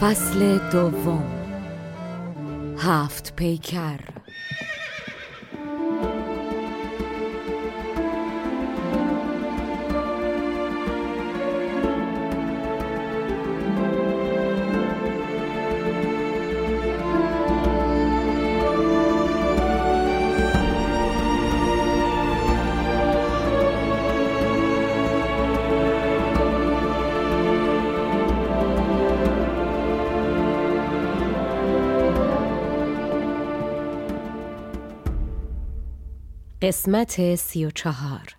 فصل 0.00 0.58
دوم. 0.72 1.24
هفت 2.78 3.36
پیکر. 3.36 4.15
قسمت 36.66 37.34
سی 37.34 37.64
و 37.64 37.70
چهار. 37.70 38.36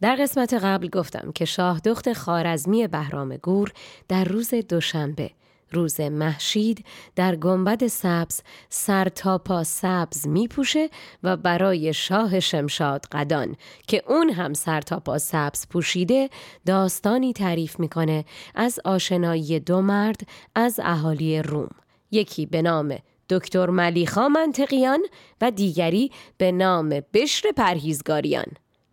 در 0.00 0.16
قسمت 0.16 0.54
قبل 0.54 0.88
گفتم 0.88 1.32
که 1.32 1.44
شاه 1.44 1.80
دخت 1.80 2.12
خارزمی 2.12 2.86
بهرام 2.86 3.36
گور 3.36 3.72
در 4.08 4.24
روز 4.24 4.54
دوشنبه 4.54 5.30
روز 5.72 6.00
محشید 6.00 6.84
در 7.16 7.36
گنبد 7.36 7.86
سبز 7.86 8.40
سر 8.68 9.08
تا 9.08 9.38
پا 9.38 9.64
سبز 9.64 10.26
می 10.26 10.48
پوشه 10.48 10.90
و 11.22 11.36
برای 11.36 11.94
شاه 11.94 12.40
شمشاد 12.40 13.06
قدان 13.12 13.56
که 13.86 14.02
اون 14.06 14.30
هم 14.30 14.54
سر 14.54 14.80
تا 14.80 15.00
پا 15.00 15.18
سبز 15.18 15.66
پوشیده 15.68 16.30
داستانی 16.66 17.32
تعریف 17.32 17.80
می‌کنه 17.80 18.24
از 18.54 18.80
آشنایی 18.84 19.60
دو 19.60 19.80
مرد 19.80 20.20
از 20.54 20.80
اهالی 20.82 21.42
روم. 21.42 21.70
یکی 22.10 22.46
به 22.46 22.62
نام 22.62 22.98
دکتر 23.30 23.70
ملیخا 23.70 24.28
منطقیان 24.28 25.00
و 25.40 25.50
دیگری 25.50 26.10
به 26.38 26.52
نام 26.52 26.88
بشر 27.14 27.52
پرهیزگاریان. 27.56 28.46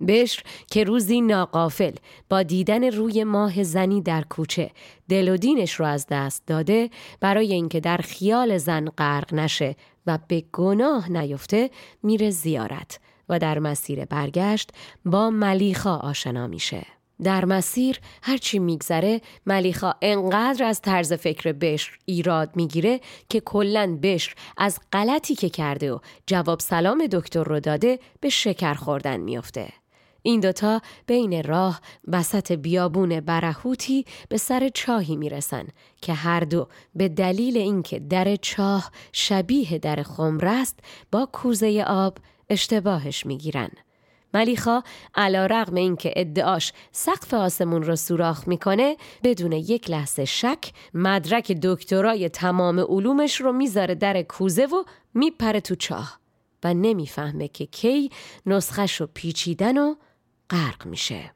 بشر 0.08 0.44
که 0.72 0.84
روزی 0.84 1.22
ناقافل 1.22 1.94
با 2.30 2.44
دیدن 2.44 2.84
روی 2.84 3.24
ماه 3.24 3.64
زنی 3.64 4.02
در 4.02 4.22
کوچه 4.22 4.72
دل 5.10 5.30
و 5.30 5.38
دینش 5.38 5.74
رو 5.74 5.86
از 5.86 6.08
دست 6.10 6.44
داده 6.48 6.90
برای 7.20 7.54
اینکه 7.54 7.80
در 7.80 7.98
خیال 7.98 8.58
زن 8.58 8.86
غرق 8.86 9.34
نشه 9.34 9.76
و 10.08 10.20
به 10.28 10.44
گناه 10.54 11.12
نیفته 11.12 11.70
میره 12.04 12.30
زیارت 12.30 13.00
و 13.30 13.40
در 13.40 13.60
مسیر 13.60 14.06
برگشت 14.06 14.72
با 15.06 15.30
ملیخا 15.30 15.98
آشنا 15.98 16.48
میشه. 16.48 16.95
در 17.24 17.46
مسیر 17.46 18.00
هرچی 18.22 18.60
میگذره 18.60 19.22
ملیخا 19.46 19.94
انقدر 20.02 20.66
از 20.66 20.82
طرز 20.82 21.14
فکر 21.14 21.52
بشر 21.52 21.98
ایراد 22.06 22.56
می‌گیره 22.56 23.02
که 23.30 23.40
کلا 23.40 24.00
بشر 24.04 24.34
از 24.58 24.80
غلطی 24.94 25.36
که 25.36 25.50
کرده 25.50 25.94
و 25.94 26.00
جواب 26.28 26.60
سلام 26.60 27.08
دکتر 27.08 27.44
رو 27.44 27.60
داده 27.60 28.00
به 28.20 28.30
شکر 28.30 28.74
خوردن 28.74 29.18
میافته. 29.18 29.70
این 30.22 30.40
دوتا 30.40 30.82
بین 31.08 31.44
راه 31.44 31.82
وسط 32.08 32.52
بیابون 32.52 33.20
برهوتی 33.20 34.06
به 34.30 34.38
سر 34.38 34.70
چاهی 34.74 35.16
می‌رسن 35.16 35.68
که 36.02 36.14
هر 36.14 36.40
دو 36.40 36.68
به 36.96 37.10
دلیل 37.10 37.58
اینکه 37.58 38.00
در 38.00 38.36
چاه 38.36 38.92
شبیه 39.12 39.78
در 39.78 40.04
خمر 40.04 40.46
است 40.46 40.80
با 41.12 41.30
کوزه 41.32 41.84
آب 41.88 42.18
اشتباهش 42.50 43.26
می‌گیرن. 43.26 43.70
ملیخا 44.36 44.84
علا 45.16 45.46
رغم 45.46 45.76
این 45.76 45.96
که 45.96 46.14
ادعاش 46.16 46.74
سقف 46.92 47.34
آسمون 47.34 47.84
رو 47.84 47.96
سوراخ 47.96 48.48
می‌کنه 48.48 48.98
بدون 49.24 49.52
یک 49.52 49.90
لحظه 49.90 50.26
شک 50.26 50.72
مدرک 50.94 51.52
دکترای 51.52 52.30
تمام 52.30 52.80
علومش 52.80 53.42
رو 53.42 53.52
می‌ذاره 53.52 53.96
در 53.96 54.22
کوزه 54.22 54.66
و 54.66 54.84
میپره 55.14 55.62
تو 55.62 55.76
چاه 55.76 56.20
و 56.64 56.74
نمی‌فهمه 56.74 57.48
که 57.48 57.66
کی 57.66 58.12
نسخش 58.46 59.02
رو 59.02 59.08
پیچیدن 59.14 59.78
و 59.78 59.96
غرق 60.50 60.86
میشه. 60.86 61.32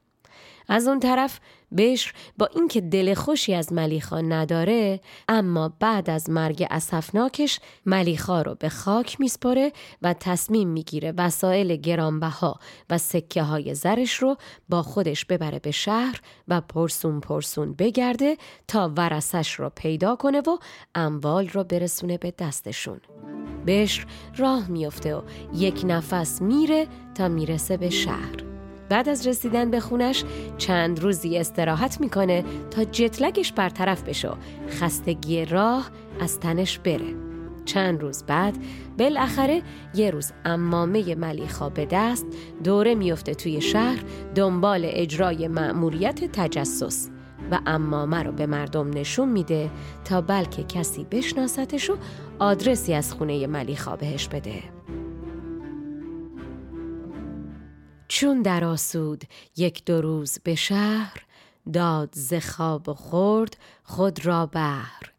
از 0.67 0.87
اون 0.87 0.99
طرف 0.99 1.39
بشر 1.77 2.13
با 2.37 2.49
اینکه 2.55 2.81
دل 2.81 3.13
خوشی 3.13 3.53
از 3.53 3.73
ملیخا 3.73 4.21
نداره 4.21 4.99
اما 5.27 5.73
بعد 5.79 6.09
از 6.09 6.29
مرگ 6.29 6.67
اسفناکش 6.69 7.59
ملیخا 7.85 8.41
رو 8.41 8.55
به 8.55 8.69
خاک 8.69 9.19
میسپره 9.19 9.71
و 10.01 10.13
تصمیم 10.13 10.67
می‌گیره 10.69 11.13
وسایل 11.17 11.75
گرانبها 11.75 12.59
و 12.89 12.97
سکه 12.97 13.43
های 13.43 13.75
زرش 13.75 14.13
رو 14.13 14.37
با 14.69 14.81
خودش 14.81 15.25
ببره 15.25 15.59
به 15.59 15.71
شهر 15.71 16.21
و 16.47 16.61
پرسون 16.61 17.19
پرسون 17.19 17.73
بگرده 17.73 18.37
تا 18.67 18.91
ورسش 18.97 19.53
رو 19.53 19.69
پیدا 19.75 20.15
کنه 20.15 20.39
و 20.39 20.57
اموال 20.95 21.47
رو 21.47 21.63
برسونه 21.63 22.17
به 22.17 22.33
دستشون. 22.39 23.01
بشر 23.67 24.05
راه 24.37 24.67
میفته 24.67 25.15
و 25.15 25.21
یک 25.53 25.81
نفس 25.87 26.41
میره 26.41 26.87
تا 27.15 27.27
می‌رسه 27.27 27.77
به 27.77 27.89
شهر. 27.89 28.58
بعد 28.89 29.09
از 29.09 29.27
رسیدن 29.27 29.71
به 29.71 29.79
خونش 29.79 30.23
چند 30.57 30.99
روزی 30.99 31.37
استراحت 31.37 32.01
می‌کنه 32.01 32.43
تا 32.71 32.83
جتلگش 32.83 33.51
برطرف 33.51 34.03
بشه. 34.03 34.31
خستگی 34.69 35.45
راه 35.45 35.89
از 36.19 36.39
تنش 36.39 36.79
بره. 36.79 37.15
چند 37.65 38.01
روز 38.01 38.23
بعد 38.23 38.57
بالاخره 38.99 39.61
یه 39.95 40.11
روز 40.11 40.31
امامه 40.45 41.15
ملیخا 41.15 41.69
به 41.69 41.87
دست 41.91 42.25
دوره 42.63 42.95
میفته 42.95 43.33
توی 43.33 43.61
شهر 43.61 44.03
دنبال 44.35 44.81
اجرای 44.85 45.47
مأموریت 45.47 46.31
تجسس 46.31 47.09
و 47.51 47.59
امامه 47.65 48.23
رو 48.23 48.31
به 48.31 48.45
مردم 48.45 48.89
نشون 48.89 49.29
میده 49.29 49.69
تا 50.05 50.21
بلکه 50.21 50.63
کسی 50.63 51.03
بشناستش 51.11 51.89
و 51.89 51.97
آدرسی 52.39 52.93
از 52.93 53.13
خونه 53.13 53.47
ملیخا 53.47 53.95
بهش 53.95 54.27
بده. 54.27 54.63
چون 58.09 58.41
در 58.41 58.63
آسود 58.63 59.23
یک 59.57 59.85
دو 59.85 60.01
روز 60.01 60.39
به 60.43 60.55
شهر 60.55 61.25
داد 61.73 62.09
ز 62.13 62.33
خواب 62.33 62.93
خورد 62.93 63.57
خود 63.83 64.25
را 64.25 64.45
بهر 64.45 65.11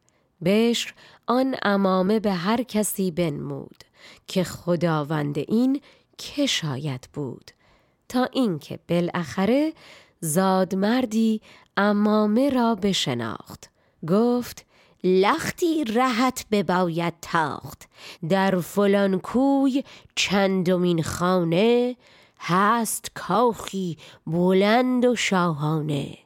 بشر 0.44 0.94
آن 1.26 1.56
امامه 1.62 2.20
به 2.20 2.32
هر 2.32 2.62
کسی 2.62 3.10
بنمود 3.10 3.84
که 4.26 4.44
خداوند 4.44 5.38
این 5.38 5.80
که 6.18 6.46
شاید 6.46 7.08
بود. 7.12 7.50
تا 8.08 8.24
اینکه 8.32 8.78
بالاخره 8.88 9.72
زاد 10.20 10.74
مردی 10.74 11.40
امامه 11.76 12.50
را 12.50 12.74
بشناخت. 12.74 13.70
گفت 14.08 14.66
لختی 15.04 15.84
رهت 15.84 16.46
بباید 16.50 17.14
تاخت. 17.22 17.88
در 18.28 18.60
فلان 18.60 19.18
کوی 19.18 19.84
چندمین 20.16 21.02
خانه 21.02 21.96
هست 22.40 23.10
کاخی 23.14 23.98
بلند 24.26 25.04
و 25.04 25.16
شاهانه. 25.16 26.18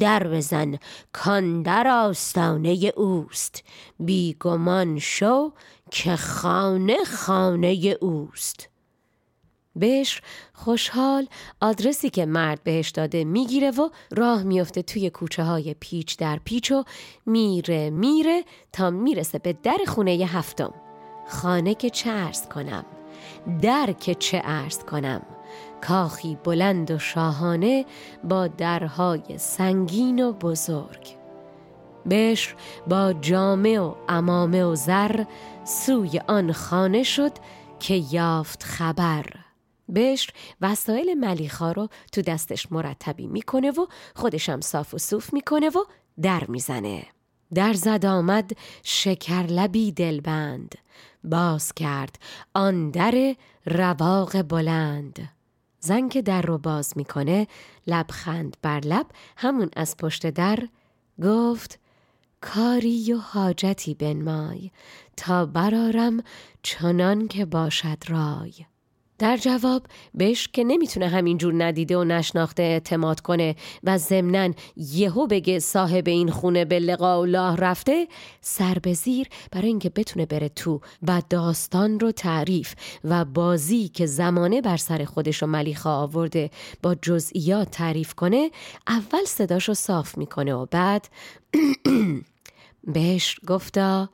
در 0.00 0.26
بزن 0.26 0.78
کان 1.12 1.62
در 1.62 1.88
آستانه 1.88 2.92
اوست. 2.96 3.64
بیگمان 4.00 4.98
شو 4.98 5.52
که 5.90 6.16
خانه 6.16 6.96
خانه 7.04 7.96
اوست. 8.00 8.68
بشر 9.80 10.20
خوشحال 10.54 11.26
آدرسی 11.60 12.10
که 12.10 12.26
مرد 12.26 12.62
بهش 12.64 12.90
داده 12.90 13.24
می‌گیره 13.24 13.70
و 13.70 13.88
راه 14.10 14.42
میفته 14.42 14.82
توی 14.82 15.10
کوچه 15.10 15.42
های 15.42 15.74
پیچ 15.74 16.16
در 16.18 16.40
پیچ 16.44 16.72
و 16.72 16.84
میره 17.26 17.90
میره 17.90 18.44
تا 18.72 18.90
می‌رسه 18.90 19.38
به 19.38 19.52
در 19.52 19.78
خونه 19.86 20.10
هفتم. 20.10 20.74
خانه 21.28 21.74
که 21.74 21.90
چه 21.90 22.10
ارز 22.10 22.48
کنم؟ 22.48 22.84
در 23.62 23.92
که 23.92 24.14
چه 24.14 24.42
ارز 24.44 24.78
کنم؟ 24.78 25.35
کاخی 25.80 26.38
بلند 26.44 26.90
و 26.90 26.98
شاهانه 26.98 27.84
با 28.24 28.46
درهای 28.46 29.38
سنگین 29.38 30.24
و 30.24 30.32
بزرگ. 30.32 31.16
بشر 32.10 32.54
با 32.86 33.12
جامه 33.12 33.78
و 33.78 33.94
امامه 34.08 34.64
و 34.64 34.74
زر 34.74 35.24
سوی 35.64 36.20
آن 36.28 36.52
خانه 36.52 37.02
شد 37.02 37.32
که 37.80 37.94
یافت 37.94 38.62
خبر. 38.62 39.26
بشر 39.94 40.30
وسایل 40.60 41.14
ملیخا 41.14 41.72
رو 41.72 41.88
تو 42.12 42.22
دستش 42.22 42.72
مرتبی 42.72 43.26
می‌کنه 43.26 43.70
و 43.70 43.86
خودشم 44.14 44.60
صاف 44.60 44.94
و 44.94 44.98
صوف 44.98 45.32
می‌کنه 45.32 45.68
و 45.68 45.84
در 46.22 46.44
می‌زنه. 46.48 47.02
در 47.54 47.72
زد 47.72 48.06
آمد 48.06 48.50
شکر 48.82 49.42
لبی 49.42 49.92
دلبند. 49.92 50.74
باز 51.24 51.72
کرد 51.72 52.18
آن 52.54 52.90
در 52.90 53.36
رواق 53.66 54.42
بلند. 54.42 55.35
زن 55.86 56.08
که 56.08 56.22
در 56.22 56.42
رو 56.42 56.58
باز 56.58 56.92
می‌کنه 56.96 57.46
لبخند 57.86 58.56
بر 58.62 58.80
لب 58.80 59.06
همون 59.36 59.70
از 59.76 59.96
پشت 59.96 60.30
در 60.30 60.68
گفت 61.22 61.78
کاری 62.40 63.12
و 63.12 63.16
حاجتی 63.16 63.94
بنمای 63.94 64.70
تا 65.16 65.46
برارم 65.46 66.22
چنان 66.62 67.28
که 67.28 67.44
باشد 67.44 67.98
رای. 68.08 68.52
در 69.18 69.36
جواب 69.36 69.82
بهش 70.14 70.48
که 70.48 70.64
نمی‌تونه 70.64 71.08
همینجور 71.08 71.64
ندیده 71.64 71.98
و 71.98 72.04
نشناخته 72.04 72.62
اعتماد 72.62 73.20
کنه 73.20 73.56
و 73.84 73.98
ضمنا 73.98 74.52
یهو 74.76 75.26
بگه 75.26 75.58
صاحب 75.58 76.08
این 76.08 76.30
خونه 76.30 76.64
به 76.64 76.78
لقا 76.78 77.20
الله 77.20 77.56
رفته 77.56 78.08
سر 78.40 78.78
به 78.82 78.92
زیر 78.92 79.28
برای 79.52 79.68
اینکه 79.68 79.90
بتونه 79.90 80.26
بره 80.26 80.48
تو 80.48 80.80
و 81.08 81.22
داستان 81.30 82.00
رو 82.00 82.12
تعریف 82.12 82.74
و 83.04 83.24
بازی 83.24 83.88
که 83.88 84.06
زمانه 84.06 84.60
بر 84.60 84.76
سر 84.76 85.04
خودش 85.04 85.42
و 85.42 85.46
ملیخا 85.46 85.96
آورده 85.96 86.50
با 86.82 86.94
جزئیات 86.94 87.70
تعریف 87.70 88.14
کنه 88.14 88.50
اول 88.86 89.24
صداشو 89.26 89.74
صاف 89.74 90.18
می‌کنه 90.18 90.54
و 90.54 90.66
بعد 90.66 91.08
بهش 92.94 93.36
گفتا 93.46 94.08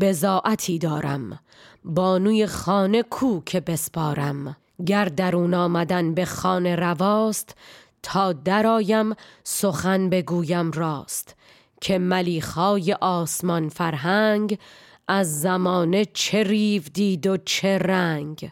بزاعتی 0.00 0.78
دارم. 0.78 1.38
بانوی 1.84 2.46
خانه 2.46 3.02
کو 3.02 3.40
که 3.46 3.60
بسپارم. 3.60 4.56
گر 4.86 5.04
درون 5.04 5.54
آمدن 5.54 6.14
به 6.14 6.24
خانه 6.24 6.76
رواست 6.76 7.56
تا 8.02 8.32
درایم 8.32 9.14
سخن 9.44 10.10
بگویم 10.10 10.70
راست. 10.70 11.36
که 11.80 11.98
ملیخای 11.98 12.92
آسمان 12.92 13.68
فرهنگ 13.68 14.58
از 15.08 15.40
زمانه 15.40 16.04
چه 16.04 16.42
ریو 16.42 16.82
دید 16.94 17.26
و 17.26 17.36
چه 17.36 17.78
رنگ. 17.78 18.50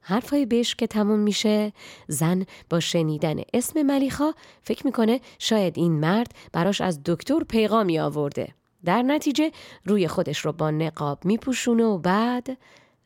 حرفای 0.00 0.46
بهش 0.46 0.74
که 0.74 0.86
تموم 0.86 1.18
میشه 1.18 1.72
زن 2.08 2.44
با 2.70 2.80
شنیدن 2.80 3.36
اسم 3.54 3.82
ملیخا 3.82 4.32
فکر 4.62 4.86
می‌کنه 4.86 5.20
شاید 5.38 5.78
این 5.78 5.92
مرد 5.92 6.34
براش 6.52 6.80
از 6.80 7.00
دکتر 7.04 7.44
پیغامی 7.48 7.98
آورده. 7.98 8.54
در 8.84 9.02
نتیجه 9.02 9.50
روی 9.84 10.08
خودش 10.08 10.38
رو 10.38 10.52
با 10.52 10.70
نقاب 10.70 11.24
میپوشونه 11.24 11.84
و 11.84 11.98
بعد 11.98 12.58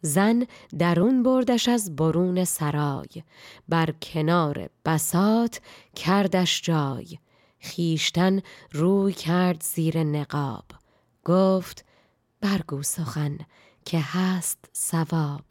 زن 0.02 0.46
درون 0.78 1.22
بردش 1.22 1.68
از 1.68 1.96
برون 1.96 2.44
سرای 2.44 3.22
بر 3.68 3.90
کنار 3.90 4.68
بسات 4.84 5.60
کردش 5.94 6.62
جای. 6.62 7.18
خیشتن 7.60 8.40
روی 8.72 9.12
کرد 9.12 9.62
زیر 9.62 10.02
نقاب. 10.02 10.64
گفت 11.24 11.84
برگو 12.40 12.82
سخن 12.82 13.38
که 13.84 14.00
هست 14.00 14.58
سواب 14.72 15.44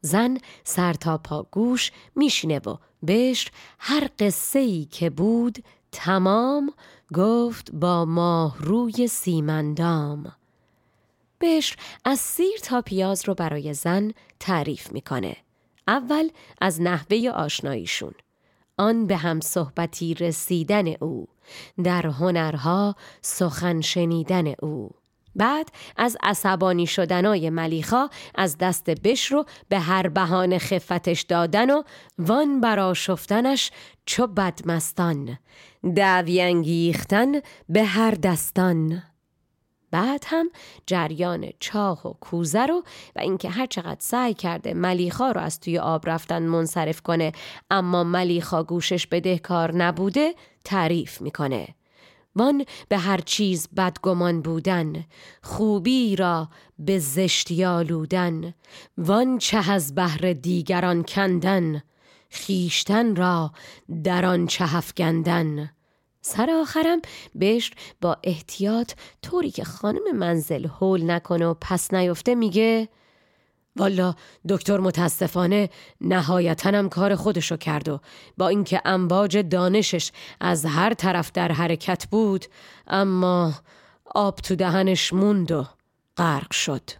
زن 0.00 0.38
سر 0.64 0.92
تا 0.92 1.18
پا 1.18 1.46
گوش 1.50 1.92
میشینه 2.16 2.58
و 2.58 2.76
بشر 3.06 3.50
هر 3.78 4.08
قصه 4.18 4.58
ای 4.58 4.84
که 4.84 5.10
بود 5.10 5.64
تمام 5.92 6.72
گفت 7.14 7.70
با 7.72 8.04
ماه 8.04 8.56
روی 8.58 9.08
سیمندام. 9.08 10.32
بشر 11.40 11.76
از 12.04 12.18
سیر 12.18 12.58
تا 12.62 12.82
پیاز 12.82 13.28
رو 13.28 13.34
برای 13.34 13.74
زن 13.74 14.12
تعریف 14.40 14.92
می‌کنه. 14.92 15.36
اول 15.88 16.28
از 16.60 16.80
نحوه 16.80 17.30
آشناییشون. 17.30 18.12
آن 18.78 19.06
به 19.06 19.16
هم 19.16 19.40
صحبتی 19.40 20.14
رسیدن 20.14 20.88
او. 20.88 21.28
در 21.84 22.06
هنرها 22.06 22.96
سخن 23.20 23.80
شنیدن 23.80 24.54
او. 24.62 24.90
بعد 25.36 25.68
از 25.96 26.16
عصبانی 26.22 26.86
شدنای 26.86 27.50
ملیخا 27.50 28.08
از 28.34 28.58
دست 28.58 28.90
بشرو 28.90 29.44
به 29.68 29.78
هر 29.78 30.08
بهانه 30.08 30.58
خفتش 30.58 31.22
دادن 31.22 31.70
و 31.70 31.82
وان 32.18 32.60
برا 32.60 32.94
شفتنش 32.94 33.70
چو 34.06 34.26
بدمستان 34.26 35.38
دعوی 35.96 36.40
انگیختن 36.40 37.32
به 37.68 37.84
هر 37.84 38.10
دستان. 38.10 39.02
بعد 39.90 40.24
هم 40.26 40.50
جریان 40.86 41.50
چاه 41.60 42.08
و 42.08 42.12
کوزه 42.12 42.66
رو 42.66 42.82
و 43.16 43.20
اینکه 43.20 43.50
هر 43.50 43.66
چقدر 43.66 44.00
سعی 44.00 44.34
کرده 44.34 44.74
ملیخا 44.74 45.30
رو 45.30 45.40
از 45.40 45.60
توی 45.60 45.78
آب 45.78 46.08
رفتن 46.08 46.42
منصرف 46.42 47.00
کنه 47.00 47.32
اما 47.70 48.04
ملیخا 48.04 48.62
گوشش 48.62 49.06
بدهکار 49.06 49.74
نبوده 49.74 50.34
تعریف 50.64 51.20
می‌کنه. 51.20 51.68
وان 52.36 52.64
به 52.88 52.98
هر 52.98 53.20
چیز 53.20 53.68
بدگمان 53.76 54.42
بودن 54.42 55.04
خوبی 55.42 56.16
را 56.16 56.48
به 56.78 56.98
زشتی 56.98 57.64
آلودن 57.64 58.54
وان 58.98 59.38
چه 59.38 59.70
از 59.70 59.94
بهر 59.94 60.32
دیگران 60.32 61.02
کندن 61.02 61.82
خیشتن 62.30 63.16
را 63.16 63.52
در 64.04 64.24
آن 64.24 64.46
چه 64.46 64.76
افکندن 64.76 65.70
سر 66.20 66.50
آخرم 66.50 67.02
بشر 67.40 67.72
با 68.00 68.16
احتیاط 68.22 68.92
طوری 69.22 69.50
که 69.50 69.64
خانم 69.64 70.16
منزل 70.16 70.66
هول 70.66 71.10
نکنه 71.10 71.46
و 71.46 71.54
پس 71.60 71.94
نیفته 71.94 72.34
میگه 72.34 72.88
والا 73.76 74.14
دکتر 74.48 74.80
متاسفانه 74.80 75.70
نهایتنم 76.00 76.88
کار 76.88 77.14
خودشو 77.14 77.56
کرد 77.56 77.88
و 77.88 78.00
با 78.38 78.48
اینکه 78.48 78.82
امواج 78.84 79.38
دانشش 79.38 80.10
از 80.40 80.64
هر 80.64 80.94
طرف 80.94 81.32
در 81.32 81.52
حرکت 81.52 82.06
بود 82.06 82.44
اما 82.86 83.54
آب 84.14 84.36
تو 84.36 84.56
دهنش 84.56 85.12
موند 85.12 85.52
و 85.52 85.66
غرق 86.16 86.52
شد. 86.52 86.90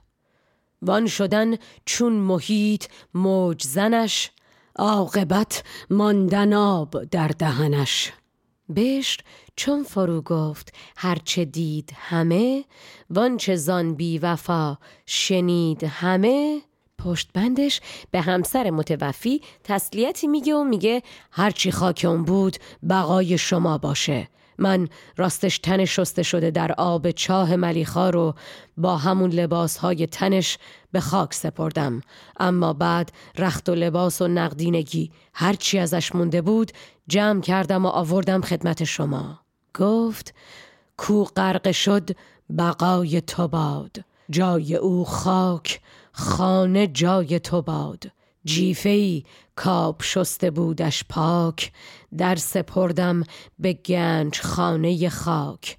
وان 0.83 1.07
شدن 1.07 1.57
چون 1.85 2.13
محیط 2.13 2.87
موج 3.15 3.63
زنش 3.63 4.31
عاقبت 4.77 5.65
ماندن 5.91 6.53
آب 6.53 7.05
در 7.05 7.29
دهنش. 7.29 8.13
بشر 8.77 9.21
چون 9.57 9.83
فرو 9.83 10.23
گفت 10.23 10.75
هرچه 10.97 11.45
دید 11.45 11.93
همه 11.97 12.65
وانچه 13.11 13.57
زان 13.57 13.95
بی 13.95 14.19
وفا 14.19 14.79
شنید 15.07 15.85
همه. 15.85 16.63
پشت 16.99 17.31
بندش 17.35 17.81
به 18.11 18.21
همسر 18.21 18.71
متوفی 18.71 19.41
تسلیتی 19.65 20.27
میگه 20.27 20.55
و 20.55 20.65
میگه 20.65 21.03
هرچی 21.31 21.71
خاک 21.71 22.07
اون 22.09 22.25
بود 22.25 22.57
بقای 22.89 23.39
شما 23.39 23.79
باشه. 23.79 24.29
من 24.59 24.89
راستش 25.17 25.59
تن 25.59 25.85
شسته 25.85 26.23
شده 26.23 26.51
در 26.51 26.73
آب 26.73 27.11
چاه 27.11 27.57
ملیخا 27.57 28.11
رو 28.11 28.35
با 28.77 28.97
همون 28.97 29.31
لباس 29.31 29.77
های 29.77 30.07
تنش 30.07 30.59
به 30.93 31.01
خاک 31.01 31.35
سپردم. 31.35 32.01
اما 32.41 32.73
بعد 32.73 33.13
رخت 33.39 33.69
و 33.69 33.75
لباس 33.75 34.23
و 34.23 34.29
نقدینگی 34.29 35.11
هرچی 35.35 35.79
ازش 35.79 36.15
مونده 36.15 36.43
بود 36.43 36.73
جمع 37.09 37.41
کردم 37.41 37.87
و 37.87 37.89
آوردم 37.89 38.41
خدمت 38.41 38.85
شما. 38.85 39.42
گفت 39.75 40.35
کو 40.97 41.25
غرق 41.25 41.71
شد 41.71 42.11
بقای 42.59 43.21
تو 43.21 43.49
باد 43.49 43.97
جای 44.31 44.77
او 44.77 45.05
خاک 45.05 45.81
خانه 46.13 46.87
جای 46.87 47.41
تو 47.41 47.63
باد 47.63 48.05
جیفهی 48.45 49.25
کاب 49.57 50.03
شسته 50.03 50.51
بودش 50.51 51.05
پاک 51.09 51.73
در 52.19 52.37
سپردم 52.37 53.23
به 53.59 53.73
گنج 53.73 54.41
خانه 54.41 55.09
خاک 55.09 55.79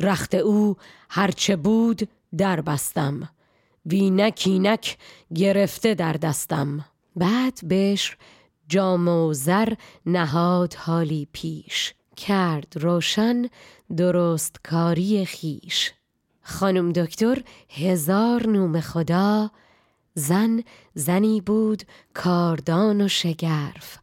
رخت 0.00 0.34
او 0.34 0.76
هرچه 1.10 1.56
بود 1.56 2.08
در 2.36 2.60
بستم 2.60 3.28
وینک 3.86 4.42
اینک 4.46 4.98
گرفته 5.34 5.94
در 5.94 6.12
دستم. 6.12 6.84
بعد 7.16 7.68
بشر 7.68 8.16
جام 8.68 9.08
و 9.08 9.32
زر 9.32 9.72
نهاد 10.06 10.74
حالی 10.74 11.28
پیش. 11.32 11.94
کرد 12.14 12.72
روشن 12.76 13.42
درست 13.96 14.56
کاری 14.64 15.24
خیش. 15.24 15.92
خانم 16.42 16.92
دکتر 16.92 17.42
هزار 17.68 18.46
نوم 18.48 18.80
خدا 18.80 19.50
زن 20.14 20.62
زنی 20.94 21.40
بود 21.40 21.82
کاردان 22.14 23.00
و 23.00 23.08
شگرف. 23.08 23.98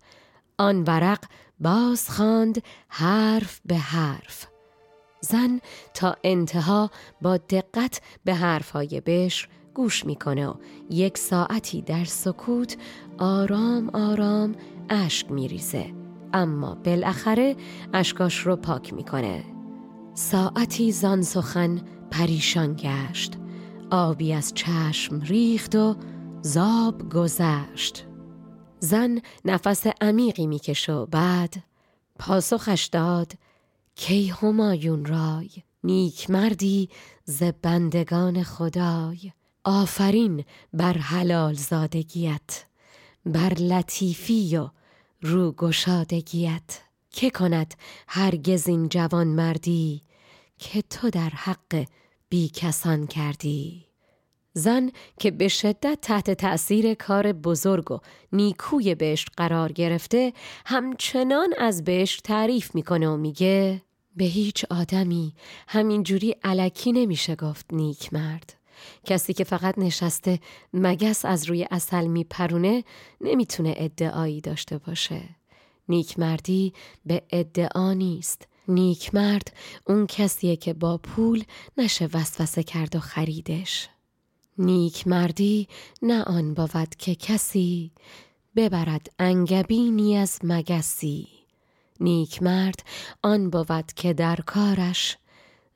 آن 0.57 0.83
ورق 0.83 1.23
باز 1.59 2.09
خواند 2.09 2.63
حرف 2.87 3.61
به 3.65 3.77
حرف. 3.77 4.47
زن 5.21 5.61
تا 5.93 6.15
انتها 6.23 6.91
با 7.21 7.37
دقت 7.37 8.01
به 8.23 8.33
حرفهای 8.33 9.01
بشر 9.01 9.47
گوش 9.73 10.05
می‌کنه 10.05 10.47
و 10.47 10.53
یک 10.89 11.17
ساعتی 11.17 11.81
در 11.81 12.05
سکوت 12.05 12.77
آرام 13.17 13.89
آرام 13.89 14.55
اشک 14.89 15.31
میریزه. 15.31 16.00
اما 16.33 16.75
بالاخره 16.75 17.55
اشکاش 17.93 18.37
رو 18.37 18.55
پاک 18.55 18.93
می‌کنه. 18.93 19.43
ساعتی 20.13 20.91
زان 20.91 21.21
سخن 21.21 21.81
پریشان 22.11 22.75
گشت. 22.79 23.37
آبی 23.91 24.33
از 24.33 24.53
چشم 24.53 25.21
ریخت 25.21 25.75
و 25.75 25.95
زاب 26.41 27.09
گذشت. 27.09 28.05
زن 28.79 29.19
نفس 29.45 29.87
عمیقی 30.01 30.47
میکش 30.47 30.89
و 30.89 31.05
بعد 31.05 31.53
پاسخش 32.19 32.85
داد 32.85 33.33
کی 33.95 34.27
همایون 34.27 35.05
رای 35.05 35.49
نیک 35.83 36.29
مردی 36.29 36.89
ز 37.25 37.43
بندگان 37.61 38.43
خدای. 38.43 39.31
آفرین 39.63 40.43
بر 40.73 40.97
حلال 40.97 41.53
زادگیت 41.53 42.65
بر 43.25 43.53
لطیفی 43.53 44.57
و 44.57 44.69
رو 45.21 45.51
گشادگیت. 45.51 46.81
که 47.11 47.29
کند 47.29 47.73
هرگز 48.07 48.67
این 48.67 48.89
جوان 48.89 49.27
مردی 49.27 50.01
که 50.57 50.81
تو 50.81 51.09
در 51.09 51.29
حق 51.29 51.85
بی 52.29 52.49
کسان 52.49 53.07
کردی؟ 53.07 53.85
زن 54.53 54.91
که 55.19 55.31
به 55.31 55.47
شدت 55.47 55.97
تحت 56.01 56.31
تأثیر 56.31 56.93
کار 56.93 57.33
بزرگ 57.33 57.91
و 57.91 57.99
نیکوی 58.33 58.95
بهشت 58.95 59.29
قرار 59.37 59.71
گرفته 59.71 60.33
همچنان 60.65 61.53
از 61.57 61.83
بهشت 61.83 62.23
تعریف 62.23 62.75
می‌کنه 62.75 63.07
و 63.09 63.17
میگه 63.17 63.81
به 64.15 64.25
هیچ 64.25 64.65
آدمی 64.69 65.33
همینجوری 65.67 66.35
علکی 66.43 66.91
نمیشه 66.91 67.35
گفت 67.35 67.65
نیک 67.73 68.13
مرد 68.13 68.60
کسی 69.03 69.33
که 69.33 69.43
فقط 69.43 69.77
نشسته 69.77 70.39
مگس 70.73 71.25
از 71.25 71.49
روی 71.49 71.67
اصل 71.71 72.07
میپرونه 72.07 72.83
نمی‌تونه 73.21 73.73
ادعایی 73.77 74.41
داشته 74.41 74.77
باشه. 74.77 75.21
نیک 75.89 76.19
مردی 76.19 76.73
به 77.05 77.21
ادعا 77.29 77.93
نیست. 77.93 78.47
نیک 78.67 79.15
مرد 79.15 79.53
اون 79.87 80.07
کسیه 80.07 80.55
که 80.55 80.73
با 80.73 80.97
پول 80.97 81.43
نشه 81.77 82.09
وسوسه 82.13 82.63
کرد 82.63 82.95
و 82.95 82.99
خریدش. 82.99 83.89
نیک 84.57 85.07
مردی 85.07 85.67
نه 86.01 86.23
آن 86.23 86.53
بود 86.53 86.95
که 86.95 87.15
کسی 87.15 87.91
ببرد 88.55 89.07
انگبینی 89.19 90.17
از 90.17 90.39
مگسی. 90.43 91.27
نیک 91.99 92.43
مرد 92.43 92.79
آن 93.23 93.49
بود 93.49 93.93
که 93.95 94.13
در 94.13 94.35
کارش 94.35 95.17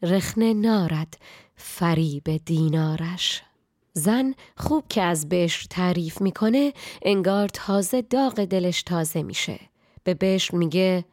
رخنه 0.02 0.54
نارد 0.54 1.18
فریب 1.56 2.38
دینارش. 2.46 3.42
زن 3.94 4.34
خوب 4.58 4.84
که 4.90 5.02
از 5.02 5.30
بشر 5.30 5.68
تعریف 5.70 6.22
می‌کنه 6.22 6.74
انگار 7.02 7.48
تازه 7.48 8.02
داغ 8.02 8.46
دلش 8.46 8.84
تازه 8.84 9.24
میشه. 9.24 9.60
به 10.04 10.14
بشر 10.14 10.56
میگه 10.56 11.06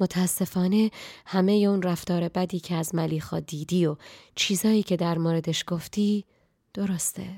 متاسفانه 0.00 0.90
همه 1.26 1.52
اون 1.52 1.82
رفتار 1.82 2.28
بدی 2.28 2.60
که 2.60 2.74
از 2.74 2.94
ملیخا 2.94 3.40
دیدی 3.40 3.86
و 3.86 3.96
چیزایی 4.34 4.82
که 4.82 4.96
در 4.96 5.18
موردش 5.18 5.64
گفتی 5.66 6.24
درسته. 6.74 7.28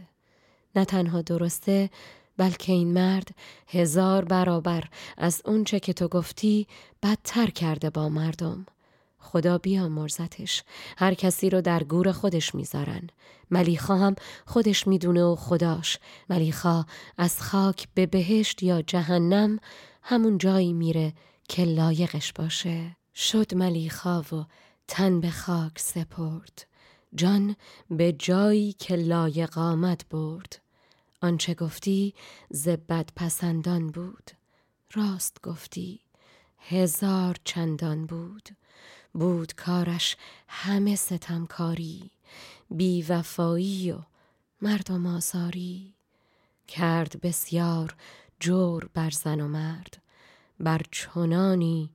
نه 0.77 0.85
تنها 0.85 1.23
درسته 1.23 1.91
بلکه 2.37 2.73
این 2.73 2.93
مرد 2.93 3.29
هزار 3.69 4.25
برابر 4.25 4.85
از 5.17 5.43
اونچه 5.45 5.81
که 5.81 5.93
تو 5.93 6.09
گفتی 6.09 6.67
بدتر 7.03 7.47
کرده 7.47 7.91
با 7.91 8.09
مردم. 8.09 8.67
خدا 9.29 9.61
مرزتش. 9.89 10.63
هر 10.99 11.15
کسی 11.15 11.51
رو 11.51 11.61
در 11.61 11.85
گور 11.85 12.13
خودش 12.13 12.55
می‌ذارن. 12.55 13.09
ملیخا 13.51 13.97
هم 13.97 14.15
خودش 14.47 14.87
می‌دونه 14.87 15.25
و 15.25 15.37
خداش. 15.37 15.99
ملیخا 16.31 16.85
از 17.19 17.43
خاک 17.43 17.89
به 17.95 18.07
بهشت 18.07 18.63
یا 18.63 18.83
جهنم 18.83 19.59
همون 20.03 20.39
جایی 20.39 20.73
میره 20.73 21.13
که 21.49 21.65
لایقش 21.65 22.33
باشه. 22.33 22.97
شد 23.15 23.55
ملیخا 23.55 24.23
و 24.23 24.45
تن 24.89 25.21
به 25.21 25.31
خاک 25.31 25.79
سپرد. 25.79 26.67
جان 27.15 27.57
به 27.91 28.13
جایی 28.13 28.73
که 28.73 28.97
لایق 28.97 29.59
آمد 29.59 30.05
برد. 30.11 30.61
آنچه 31.23 31.55
گفتی 31.55 32.15
زبد 32.51 33.11
پسندان 33.17 33.87
بود. 33.87 34.31
راست 34.93 35.43
گفتی. 35.43 36.01
هزار 36.59 37.37
چندان 37.45 38.07
بود. 38.07 38.49
بود 39.13 39.55
کارش 39.55 40.17
همه 40.49 40.97
ستمکاری 40.97 42.11
بی 42.71 43.03
وفایی 43.03 43.93
و 43.93 43.99
مردم 44.63 45.07
آزاری. 45.07 45.95
کرد 46.69 47.21
بسیار 47.21 47.95
جور 48.41 48.89
بر 48.95 49.11
زن 49.11 49.41
و 49.41 49.49
مرد 49.49 50.03
بر 50.61 50.81
چنانی 50.91 51.91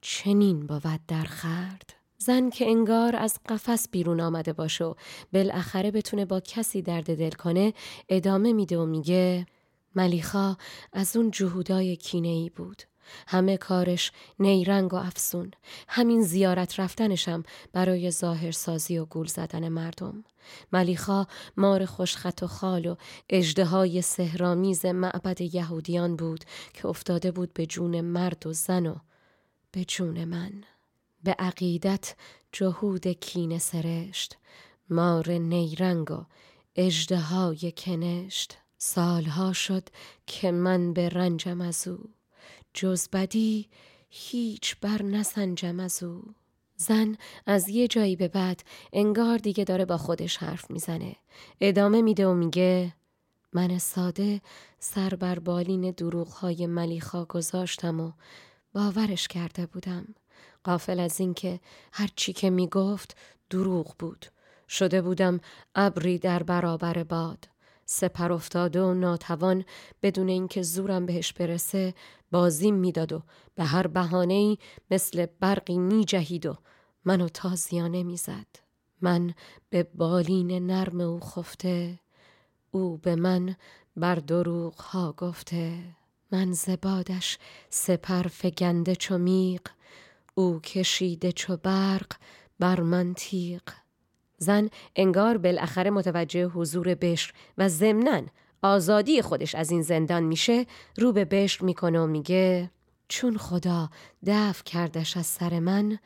چنین 0.00 0.66
بود 0.66 1.00
در 1.08 1.24
خرد. 1.24 1.92
زن 2.18 2.50
که 2.50 2.66
انگار 2.66 3.16
از 3.16 3.38
قفس 3.48 3.88
بیرون 3.88 4.20
آمده 4.20 4.52
باشه 4.52 4.84
و 4.84 4.94
بالاخره 5.32 5.90
بتونه 5.90 6.24
با 6.24 6.40
کسی 6.40 6.82
درد 6.82 7.18
دل 7.18 7.30
کنه 7.30 7.74
ادامه 8.08 8.52
میده 8.52 8.78
و 8.78 8.86
میگه 8.86 9.46
ملیخا 9.94 10.56
از 10.92 11.16
اون 11.16 11.30
جهودای 11.30 11.96
کینه 11.96 12.28
ای 12.28 12.50
بود. 12.50 12.82
همه 13.28 13.56
کارش 13.56 14.12
نیرنگ 14.38 14.94
و 14.94 14.96
افسون. 14.96 15.50
همین 15.88 16.22
زیارت 16.22 16.80
رفتنشم 16.80 17.42
برای 17.72 18.10
ظاهر 18.10 18.50
سازی 18.50 18.98
و 18.98 19.04
گول 19.04 19.26
زدن 19.26 19.68
مردم. 19.68 20.24
ملیخا 20.72 21.26
مار 21.56 21.84
خوشخط 21.84 22.42
و 22.42 22.46
خال 22.46 22.86
و 22.86 22.96
اجده 23.28 24.00
سهرامیز 24.00 24.86
معبد 24.86 25.40
یهودیان 25.40 26.16
بود 26.16 26.44
که 26.74 26.86
افتاده 26.86 27.30
بود 27.30 27.52
به 27.52 27.66
جون 27.66 28.00
مرد 28.00 28.46
و 28.46 28.52
زن 28.52 28.86
و 28.86 28.96
به 29.72 29.84
جون 29.84 30.24
من. 30.24 30.52
به 31.24 31.36
عقیدت 31.38 32.14
جهود 32.52 33.06
کین 33.06 33.58
سرشت 33.58 34.36
مار 34.90 35.30
نیرنگ 35.30 36.10
و 36.10 36.24
اجده 36.76 37.20
های 37.20 37.72
کنشت. 37.76 38.58
سالها 38.78 39.52
شد 39.52 39.88
که 40.26 40.50
من 40.50 40.92
به 40.92 41.08
رنجم 41.08 41.60
از 41.60 41.88
او 41.88 41.98
جز 42.74 43.08
بدی 43.12 43.68
هیچ 44.10 44.76
بر 44.80 45.02
نسنجم 45.02 45.80
از 45.80 46.02
او. 46.02 46.22
زن 46.76 47.16
از 47.46 47.68
یه 47.68 47.88
جایی 47.88 48.16
به 48.16 48.28
بعد 48.28 48.62
انگار 48.92 49.38
دیگه 49.38 49.64
داره 49.64 49.84
با 49.84 49.96
خودش 49.96 50.36
حرف 50.36 50.70
می‌زنه. 50.70 51.16
ادامه 51.60 52.02
میده 52.02 52.26
و 52.26 52.34
میگه 52.34 52.92
من 53.52 53.78
ساده 53.78 54.40
سر 54.78 55.08
بر 55.08 55.38
بالین 55.38 55.90
دروغهای 55.90 56.66
ملیخا 56.66 57.24
گذاشتم 57.24 58.00
و 58.00 58.12
باورش 58.72 59.28
کرده 59.28 59.66
بودم. 59.66 60.14
قافل 60.64 61.00
از 61.00 61.20
اینکه 61.20 61.60
هر 61.92 62.10
چی 62.16 62.32
که 62.32 62.50
می‌گفت 62.50 63.16
دروغ 63.50 63.94
بود. 63.98 64.26
شده 64.68 65.02
بودم 65.02 65.40
ابری 65.74 66.18
در 66.18 66.42
برابر 66.42 67.02
باد. 67.02 67.48
سپر 67.88 68.32
افتاده 68.32 68.82
و 68.82 68.94
ناتوان 68.94 69.64
بدون 70.02 70.28
اینکه 70.28 70.62
زورم 70.62 71.06
بهش 71.06 71.32
برسه 71.32 71.94
بازیم 72.30 72.74
می‌داد 72.74 73.12
و 73.12 73.22
به 73.54 73.64
هر 73.64 73.86
بهانه‌ای 73.86 74.58
مثل 74.90 75.26
برقی 75.40 75.78
میجهید 75.78 76.46
و 76.46 76.56
منو 77.04 77.28
تازیانه 77.28 78.02
می‌زد. 78.02 78.46
من 79.00 79.34
به 79.70 79.82
بالین 79.82 80.66
نرم 80.66 81.00
او 81.00 81.20
خفته 81.20 82.00
او 82.70 82.96
به 82.96 83.16
من 83.16 83.56
بر 83.96 84.14
دروغ 84.14 84.74
ها 84.80 85.12
گفته. 85.12 85.78
من 86.32 86.52
زبادش 86.52 87.38
سپر 87.70 88.22
فگنده 88.22 88.94
چو 88.96 89.18
میق 89.18 89.68
او 90.34 90.60
کشیده 90.60 91.32
چو 91.32 91.56
برق 91.56 92.12
بر 92.58 92.80
من 92.80 93.14
تیغ. 93.14 93.62
زن 94.38 94.68
انگار 94.96 95.38
بالاخره 95.38 95.90
متوجه 95.90 96.46
حضور 96.46 96.94
بشر 96.94 97.32
و 97.58 97.68
ضمنا 97.68 98.22
آزادی 98.62 99.22
خودش 99.22 99.54
از 99.54 99.70
این 99.70 99.82
زندان 99.82 100.22
میشه 100.22 100.66
رو 100.98 101.12
به 101.12 101.24
بشر 101.24 101.64
می‌کنه 101.64 102.00
و 102.00 102.06
میگه 102.06 102.70
چون 103.08 103.36
خدا 103.36 103.88
دفع 104.26 104.64
کردش 104.64 105.16
از 105.16 105.26
سر 105.26 105.58
من 105.58 105.98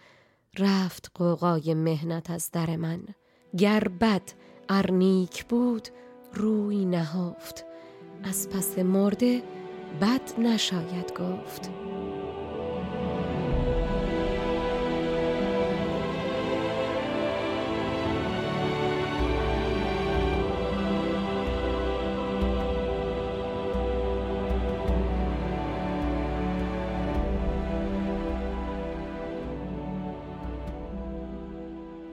رفت 0.58 1.10
قوقای 1.14 1.74
مهنت 1.74 2.30
از 2.30 2.50
در 2.50 2.76
من. 2.76 3.02
گر 3.56 3.84
بد 4.00 4.22
ارنیک 4.68 5.44
بود 5.44 5.88
روی 6.34 6.84
نهافت 6.84 7.64
از 8.22 8.48
پس 8.48 8.78
مرده 8.78 9.42
بد 10.00 10.40
نشاید 10.40 11.12
گفت. 11.12 11.70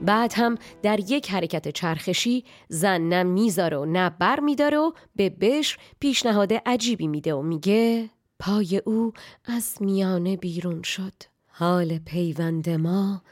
بعد 0.08 0.32
هم 0.36 0.58
در 0.82 1.00
یک 1.00 1.30
حرکت 1.30 1.68
چرخشی 1.68 2.44
زن 2.68 3.00
نه 3.00 3.22
می‌ذاره 3.22 3.76
و 3.76 3.84
نه 3.84 4.10
بر 4.10 4.40
میداره 4.40 4.78
و 4.78 4.92
به 5.16 5.30
بشر 5.30 5.78
پیشنهاد 6.00 6.52
عجیبی 6.66 7.06
میده 7.06 7.34
و 7.34 7.42
میگه 7.42 8.10
پای 8.38 8.82
او 8.84 9.12
از 9.44 9.76
میانه 9.80 10.36
بیرون 10.36 10.82
شد. 10.82 11.12
حال 11.46 11.98
پیوند 11.98 12.70
ما 12.70 13.22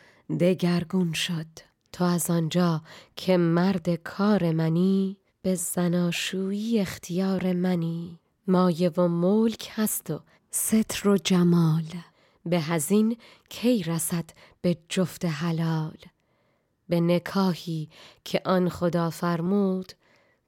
دگرگون 0.40 1.12
شد. 1.12 1.46
تو 1.92 2.04
از 2.04 2.30
آنجا 2.30 2.82
که 3.16 3.36
مرد 3.36 3.94
کار 3.94 4.52
منی 4.52 5.16
به 5.42 5.54
زناشویی 5.54 6.80
اختیار 6.80 7.52
منی. 7.52 8.18
مایه 8.48 8.88
و 8.88 9.08
ملک 9.08 9.70
هست 9.74 10.10
و 10.10 10.20
ستر 10.50 11.08
و 11.08 11.16
جمال. 11.16 11.84
به 12.46 12.60
هزین 12.60 13.16
کی 13.48 13.82
رسد 13.82 14.30
به 14.60 14.76
جفت 14.88 15.24
حلال؟ 15.24 15.96
به 16.88 17.00
نکاهی 17.00 17.88
که 18.24 18.40
آن 18.44 18.68
خدا 18.68 19.10
فرمود 19.10 19.92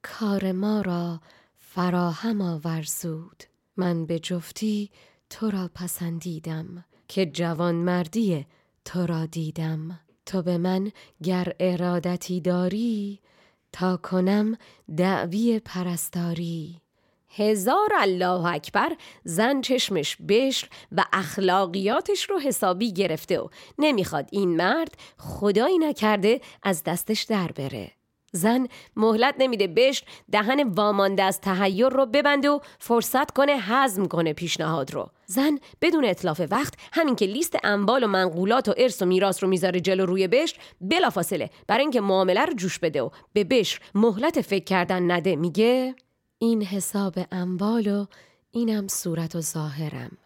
کار 0.01 0.51
ما 0.51 0.81
را 0.81 1.19
فراهم 1.57 2.41
آورزود. 2.41 3.43
من 3.77 4.05
به 4.05 4.19
جفتی 4.19 4.91
تو 5.29 5.51
را 5.51 5.69
پسندیدم 5.75 6.85
که 7.07 7.25
جوان 7.25 7.75
مردی 7.75 8.45
تو 8.85 9.05
را 9.05 9.25
دیدم. 9.25 9.99
تو 10.25 10.41
به 10.41 10.57
من 10.57 10.91
گر 11.23 11.53
ارادتی 11.59 12.41
داری 12.41 13.19
تا 13.71 13.97
کنم 13.97 14.57
دعوی 14.97 15.59
پرستاری. 15.59 16.81
هزار 17.35 17.89
الله 17.99 18.45
اکبر 18.45 18.91
زن 19.23 19.61
چشمش 19.61 20.17
بشر 20.29 20.67
و 20.91 21.03
اخلاقیاتش 21.13 22.29
رو 22.29 22.39
حسابی 22.39 22.93
گرفته 22.93 23.39
و 23.39 23.47
نمی‌خواد 23.77 24.29
این 24.31 24.55
مرد 24.55 24.97
خدایی 25.17 25.77
نکرده 25.77 26.41
از 26.63 26.83
دستش 26.83 27.23
در 27.23 27.51
بره. 27.51 27.91
زن 28.31 28.67
مهلت 28.95 29.35
نمیده 29.39 29.67
بشر 29.67 30.03
دهن 30.31 30.63
وامانده 30.63 31.23
از 31.23 31.41
تهیر 31.41 31.89
رو 31.89 32.05
ببنده 32.05 32.49
و 32.49 32.59
فرصت 32.79 33.31
کنه 33.31 33.61
حزم 33.61 34.05
کنه 34.05 34.33
پیشنهاد 34.33 34.93
رو. 34.93 35.09
زن 35.25 35.59
بدون 35.81 36.05
اطلاف 36.05 36.41
وقت 36.51 36.73
همین 36.93 37.15
که 37.15 37.25
لیست 37.25 37.57
انبال 37.63 38.03
و 38.03 38.07
منقولات 38.07 38.69
و 38.69 38.73
ارث 38.77 39.01
و 39.01 39.05
میراث 39.05 39.43
رو 39.43 39.49
می‌ذاره 39.49 39.79
جلو 39.79 40.05
روی 40.05 40.27
بشر 40.27 40.57
بلافاصله 40.81 41.49
برای 41.67 41.81
اینکه 41.81 42.01
معامله 42.01 42.45
رو 42.45 42.53
جوش 42.53 42.79
بده 42.79 43.01
و 43.01 43.09
به 43.33 43.43
بشر 43.43 43.79
مهلت 43.95 44.41
فکر 44.41 44.63
کردن 44.63 45.11
نده 45.11 45.35
میگه 45.35 45.95
این 46.41 46.63
حساب 46.63 47.13
اموال 47.31 47.87
و 47.87 48.05
اینم 48.51 48.87
صورت 48.87 49.35
و 49.35 49.41
ظاهرم. 49.41 50.17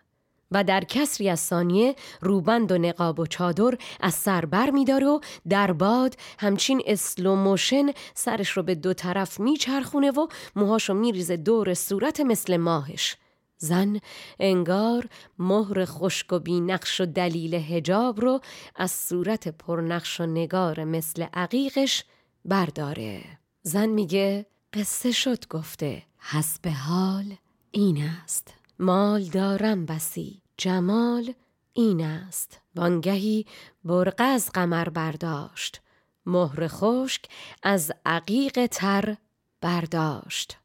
و 0.51 0.63
در 0.63 0.83
کسری 0.83 1.29
از 1.29 1.39
ثانیه 1.39 1.95
روبند 2.21 2.71
و 2.71 2.77
نقاب 2.77 3.19
و 3.19 3.25
چادر 3.25 3.77
از 3.99 4.13
سر 4.13 4.45
بر 4.45 4.69
میداره 4.69 5.07
و 5.07 5.19
در 5.49 5.71
باد 5.71 6.15
همچین 6.39 6.81
slow 6.85 7.25
motion 7.25 7.85
سرش 8.13 8.49
رو 8.49 8.63
به 8.63 8.75
دو 8.75 8.93
طرف 8.93 9.39
میچرخونه 9.39 10.11
و 10.11 10.27
موهاشو 10.55 10.93
میریزه 10.93 11.37
دور 11.37 11.73
صورت 11.73 12.19
مثل 12.19 12.57
ماهش. 12.57 13.17
زن 13.57 13.99
انگار 14.39 15.07
مهر 15.39 15.85
خشک 15.85 16.33
و 16.33 16.39
بینقش 16.39 17.01
و 17.01 17.05
دلیل 17.05 17.53
حجاب 17.53 18.21
رو 18.21 18.39
از 18.75 18.91
صورت 18.91 19.47
پرنقش 19.47 20.21
و 20.21 20.25
نگار 20.25 20.83
مثل 20.83 21.25
عقیقش 21.33 22.03
برداره. 22.45 23.21
زن 23.63 23.85
میگه 23.89 24.45
قصه 24.73 25.11
شد 25.11 25.47
گفته. 25.47 26.03
حسب 26.19 26.67
حال 26.67 27.35
این 27.71 28.03
است. 28.03 28.53
مال 28.79 29.23
دارم 29.23 29.85
بسی. 29.85 30.41
جمال 30.57 31.33
این 31.73 32.05
است. 32.05 32.61
وانگهی 32.75 33.45
برقه 33.83 34.23
از 34.23 34.49
قمر 34.51 34.89
برداشت. 34.89 35.81
مهر 36.25 36.67
خشک 36.67 37.25
از 37.63 37.91
عقیق 38.05 38.65
تر 38.65 39.17
برداشت. 39.61 40.57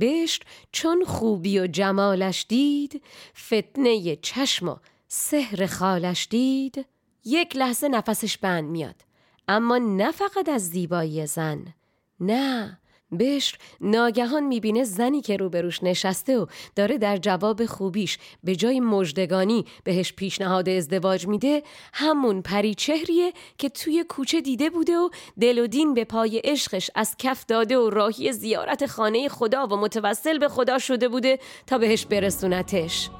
بشت 0.00 0.44
چون 0.72 1.04
خوبی 1.04 1.58
و 1.58 1.66
جمالش 1.66 2.46
دید 2.48 3.02
فتنه 3.46 4.16
چشم 4.16 4.68
و 4.68 4.76
سحر 5.08 5.66
خالش 5.66 6.28
دید. 6.30 6.86
یک 7.24 7.56
لحظه 7.56 7.88
نفسش 7.88 8.38
بند 8.38 8.70
میاد 8.70 9.04
اما 9.48 9.78
نه 9.78 10.12
فقط 10.12 10.48
از 10.48 10.68
زیبایی 10.68 11.26
زن 11.26 11.74
نه 12.20 12.78
بشر 13.20 13.56
ناگهان 13.80 14.46
می‌بینه 14.46 14.84
زنی 14.84 15.20
که 15.20 15.36
روبروش 15.36 15.82
نشسته 15.82 16.38
و 16.38 16.46
داره 16.76 16.98
در 16.98 17.16
جواب 17.16 17.66
خوبیش 17.66 18.18
به 18.44 18.56
جای 18.56 18.80
مجدگانی 18.80 19.64
بهش 19.84 20.12
پیشنهاد 20.12 20.68
ازدواج 20.68 21.26
میده 21.26 21.62
همون 21.92 22.42
پری 22.42 22.74
چهریه 22.74 23.32
که 23.58 23.68
توی 23.68 24.04
کوچه 24.08 24.40
دیده 24.40 24.70
بوده 24.70 24.96
و 24.96 25.08
دل 25.40 25.58
و 25.58 25.66
دین 25.66 25.94
به 25.94 26.04
پای 26.04 26.38
عشقش 26.38 26.90
از 26.94 27.14
کف 27.18 27.46
داده 27.46 27.78
و 27.78 27.90
راهی 27.90 28.32
زیارت 28.32 28.86
خانه 28.86 29.28
خدا 29.28 29.66
و 29.66 29.76
متوسل 29.76 30.38
به 30.38 30.48
خدا 30.48 30.78
شده 30.78 31.08
بوده 31.08 31.38
تا 31.66 31.78
بهش 31.78 32.06
برسونتش. 32.06 33.10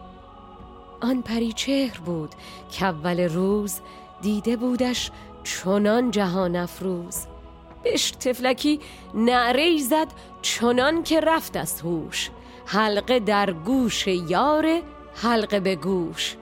آن 1.01 1.23
پری 1.23 1.53
چهر 1.53 2.01
بود 2.01 2.31
که 2.71 2.85
اول 2.85 3.21
روز 3.21 3.81
دیده 4.23 4.57
بودش 4.57 5.11
چنان 5.45 6.11
جهان 6.11 6.57
افروز. 6.57 7.38
بش 7.85 8.11
تفلکی 8.11 8.81
نعره 9.15 9.79
زد 9.79 10.09
چنان 10.43 11.03
که 11.03 11.21
رفت 11.21 11.57
از 11.57 11.81
هوش. 11.81 12.31
حلقه 12.67 13.21
در 13.21 13.53
گوش 13.53 14.07
یار 14.07 14.83
حلقه 15.15 15.61
به 15.61 15.77
گوش. 15.77 16.37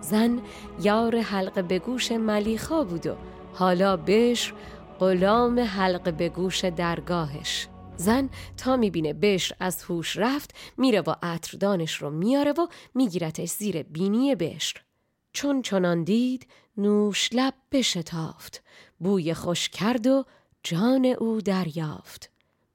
زن 0.00 0.40
یار 0.82 1.20
حلقه 1.20 1.62
به 1.62 1.78
گوش 1.78 2.12
ملیخا 2.12 2.84
بود 2.84 3.06
و 3.06 3.14
حالا 3.54 3.96
بشر 3.96 4.52
غلام 5.00 5.60
حلقه 5.60 6.12
به 6.12 6.28
گوش 6.28 6.64
درگاهش. 6.64 7.68
زن 7.96 8.30
تا 8.56 8.76
می‌بینه 8.76 9.12
بشر 9.12 9.54
از 9.60 9.82
هوش 9.82 10.16
رفت 10.16 10.54
میره 10.76 11.00
و 11.00 11.14
عطردانش 11.22 11.94
رو 11.94 12.10
میاره 12.10 12.52
و 12.52 12.66
میگیرتش 12.94 13.48
زیر 13.48 13.82
بینی 13.82 14.34
بشر 14.34 14.80
چون 15.32 15.62
چنان 15.62 16.04
دید 16.04 16.46
نوش 16.76 17.30
لب 17.32 17.54
بشتافت. 17.72 18.62
بوی 18.98 19.34
خوش 19.34 19.68
کرد 19.68 20.06
و 20.06 20.24
جان 20.70 21.06
او 21.06 21.40
دریافت. 21.40 22.30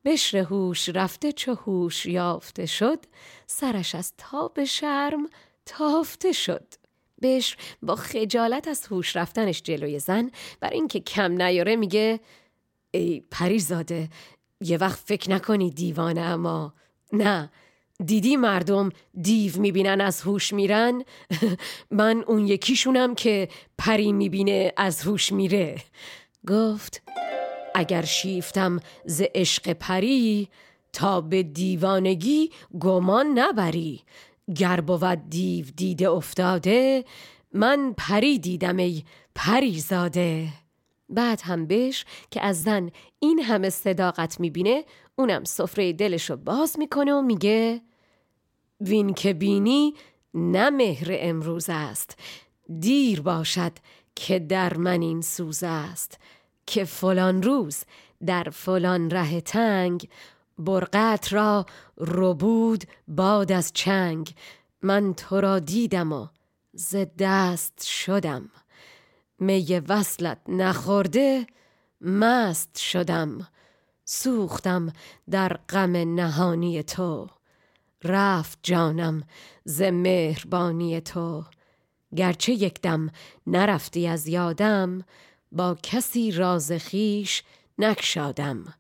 بشر 0.06 0.38
هوش 0.38 0.90
رفته 0.90 1.32
چه 1.32 1.54
هوش 1.54 2.06
یافته 2.06 2.66
شد 2.66 3.00
سرش 3.48 3.96
از 3.96 4.14
تاب 4.18 4.64
شرم 4.64 5.30
تافته 5.66 6.32
شد. 6.32 6.74
بشر 7.22 7.56
با 7.82 7.96
خجالت 7.96 8.68
از 8.68 8.88
هوش 8.88 9.16
رفتنش 9.16 9.62
جلوی 9.62 10.00
زن 10.00 10.32
بر 10.60 10.70
اینکه 10.70 11.00
کم 11.00 11.42
نیاره 11.42 11.76
میگه 11.76 12.20
ای 12.92 13.24
پریزاده 13.32 14.10
یه 14.62 14.78
وقت 14.78 15.00
فکر 15.00 15.32
نکنی 15.32 15.70
دیوانه 15.70 16.22
اما. 16.22 16.74
نه 17.12 17.52
دیدی 18.06 18.36
مردم 18.36 18.90
دیو 19.22 19.60
می‌بینن 19.60 20.02
از 20.02 20.22
هوش 20.22 20.54
میرن؟ 20.54 21.04
من 21.92 22.24
اون 22.28 22.48
یکیشونم 22.48 23.16
که 23.16 23.48
پری 23.78 24.12
می‌بینه 24.12 24.74
از 24.78 25.02
هوش 25.02 25.32
میره. 25.32 25.76
گفت 26.48 27.02
اگر 27.76 28.06
شیفتم 28.06 28.80
ز 29.06 29.22
عشق 29.36 29.74
پری 29.74 30.50
تا 30.94 31.22
به 31.22 31.44
دیوانگی 31.44 32.52
گمان 32.80 33.28
نبری. 33.40 34.02
گر 34.56 34.82
بود 34.82 35.30
دیو 35.30 35.66
دیده 35.76 36.10
افتاده 36.10 37.06
من 37.54 37.94
پری 37.98 38.40
دیدم 38.40 38.78
ای 38.78 39.04
پری 39.36 39.80
زاده 39.80 40.48
بعد 41.10 41.42
هم 41.44 41.68
بش 41.68 42.06
که 42.32 42.42
از 42.42 42.64
زن 42.64 42.92
این 43.20 43.40
همه 43.40 43.70
صداقت 43.70 44.40
می‌بینه 44.40 44.84
اونم 45.16 45.44
سفره 45.44 45.94
دلشو 45.94 46.36
باز 46.36 46.80
می‌کنه 46.80 47.14
و 47.14 47.22
میگه 47.22 47.82
وین 48.82 49.14
که 49.14 49.34
بینی 49.34 49.94
نه 50.34 50.70
مهر 50.70 51.08
امروز 51.10 51.66
است. 51.70 52.20
دیر 52.80 53.22
باشد 53.22 53.72
که 54.16 54.40
در 54.40 54.78
من 54.78 55.02
این 55.02 55.22
سوز 55.22 55.64
است. 55.64 56.20
که 56.66 56.84
فلان 56.86 57.44
روز 57.44 57.84
در 58.26 58.44
فلان 58.44 59.10
ره 59.10 59.42
تنگ 59.42 60.10
برقت 60.60 61.34
را 61.34 61.66
ربود 61.98 62.84
باد 63.08 63.52
از 63.52 63.72
چنگ. 63.74 64.36
من 64.82 65.14
تو 65.14 65.42
را 65.42 65.60
دیدم 65.60 66.12
و 66.12 66.28
ز 66.74 66.96
دست 67.20 67.84
شدم. 67.84 68.50
می 69.40 69.82
وصلت 69.88 70.38
نخورده 70.48 71.48
مست 72.02 72.78
شدم. 72.78 73.48
سوختم 74.06 74.94
در 75.30 75.60
غم 75.70 76.16
نهانی 76.16 76.84
تو. 76.84 77.28
رفت 78.04 78.60
جانم 78.64 79.24
ز 79.66 79.82
مهربانی 79.82 81.02
تو. 81.02 81.44
گرچه 82.16 82.54
یک 82.54 82.82
دم 82.82 83.10
نرفتی 83.48 84.08
از 84.08 84.28
یادم 84.28 85.04
با 85.54 85.78
کسی 85.84 86.32
راز 86.32 86.72
خیش 86.72 87.44
نکشادم 87.78 88.74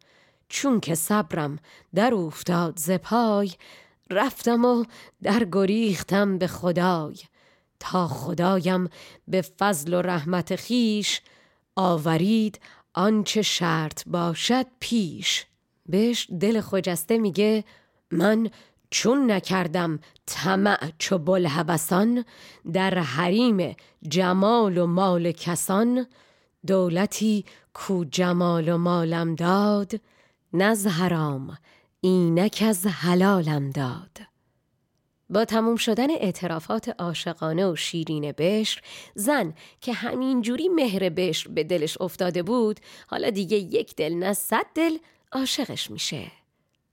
چون 0.49 0.79
که 0.79 0.95
صبرم 0.95 1.59
در 1.95 2.13
افتاد 2.13 2.73
ز 2.77 2.91
پای 2.91 3.51
رفتم 4.09 4.65
و 4.65 4.85
در 5.21 5.47
گریختم 5.51 6.37
به 6.37 6.47
خدای. 6.47 7.15
تا 7.79 8.07
خدایم 8.07 8.89
به 9.27 9.41
فضل 9.41 9.93
و 9.93 10.01
رحمت 10.01 10.55
خیش 10.55 11.21
آورید 11.75 12.59
آنچه 12.93 13.41
شرط 13.41 14.03
باشد 14.07 14.65
پیش. 14.79 15.45
بهش 15.85 16.27
دل 16.39 16.61
خجسته 16.61 17.17
میگه 17.17 17.63
من 18.11 18.49
چون 18.89 19.31
نکردم 19.31 19.99
طمع 20.25 20.91
چو 20.97 21.17
بلحبسان 21.17 22.25
در 22.73 22.99
حریم 22.99 23.75
جمال 24.07 24.77
و 24.77 24.87
مال 24.87 25.31
کسان 25.31 26.07
دولتی 26.67 27.45
کو 27.73 28.05
جمال 28.05 28.69
و 28.69 28.77
مالم 28.77 29.35
داد 29.35 29.91
نز 30.53 30.87
حرام 30.87 31.57
اینک 32.01 32.63
از 32.67 32.87
حلالم 32.87 33.69
داد. 33.69 34.17
با 35.29 35.45
تموم 35.45 35.75
شدن 35.75 36.09
اعترافات 36.11 36.89
عاشقانه 36.99 37.67
و 37.67 37.75
شیرین 37.75 38.31
بشر 38.31 38.81
زن 39.15 39.53
که 39.81 39.93
همینجوری 39.93 40.69
مهر 40.69 41.09
بشر 41.09 41.49
به 41.49 41.63
دلش 41.63 42.01
افتاده 42.01 42.43
بود 42.43 42.79
حالا 43.07 43.29
دیگه 43.29 43.57
یک 43.57 43.95
دل 43.95 44.13
نه 44.13 44.33
صد 44.33 44.65
دل 44.75 44.97
عاشقش 45.31 45.91
میشه. 45.91 46.31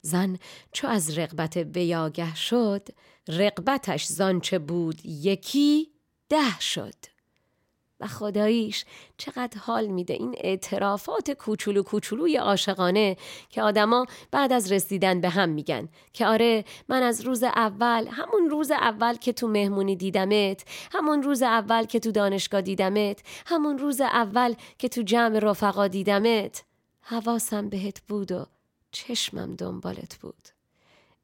زن 0.00 0.38
چو 0.72 0.86
از 0.86 1.18
رقبت 1.18 1.58
بیاگه 1.58 2.34
شد 2.34 2.88
رقبتش 3.28 4.04
زانچه 4.06 4.58
بود 4.58 5.06
یکی 5.06 5.88
ده 6.28 6.60
شد. 6.60 7.09
و 8.00 8.06
خداییش 8.06 8.84
چقدر 9.16 9.58
حال 9.58 9.86
میده. 9.86 10.14
این 10.14 10.34
اعترافات 10.38 11.30
کوچولو 11.30 11.82
کوچولوی 11.82 12.36
عاشقانه 12.36 13.16
که 13.50 13.62
آدما 13.62 14.06
بعد 14.30 14.52
از 14.52 14.72
رسیدن 14.72 15.20
به 15.20 15.28
هم 15.28 15.48
میگن 15.48 15.88
که 16.12 16.26
آره 16.26 16.64
من 16.88 17.02
از 17.02 17.20
روز 17.20 17.42
اول 17.42 18.06
همون 18.10 18.50
روز 18.50 18.70
اول 18.70 19.14
که 19.14 19.32
تو 19.32 19.48
مهمونی 19.48 19.96
دیدمت 19.96 20.64
همون 20.92 21.22
روز 21.22 21.42
اول 21.42 21.84
که 21.84 22.00
تو 22.00 22.12
دانشگاه 22.12 22.60
دیدمت 22.60 23.22
همون 23.46 23.78
روز 23.78 24.00
اول 24.00 24.54
که 24.78 24.88
تو 24.88 25.02
جمع 25.02 25.38
رفقا 25.38 25.88
دیدمت 25.88 26.64
حواسم 27.00 27.68
بهت 27.68 28.00
بود 28.08 28.32
و 28.32 28.46
چشمم 28.92 29.54
دنبالت 29.54 30.16
بود. 30.16 30.59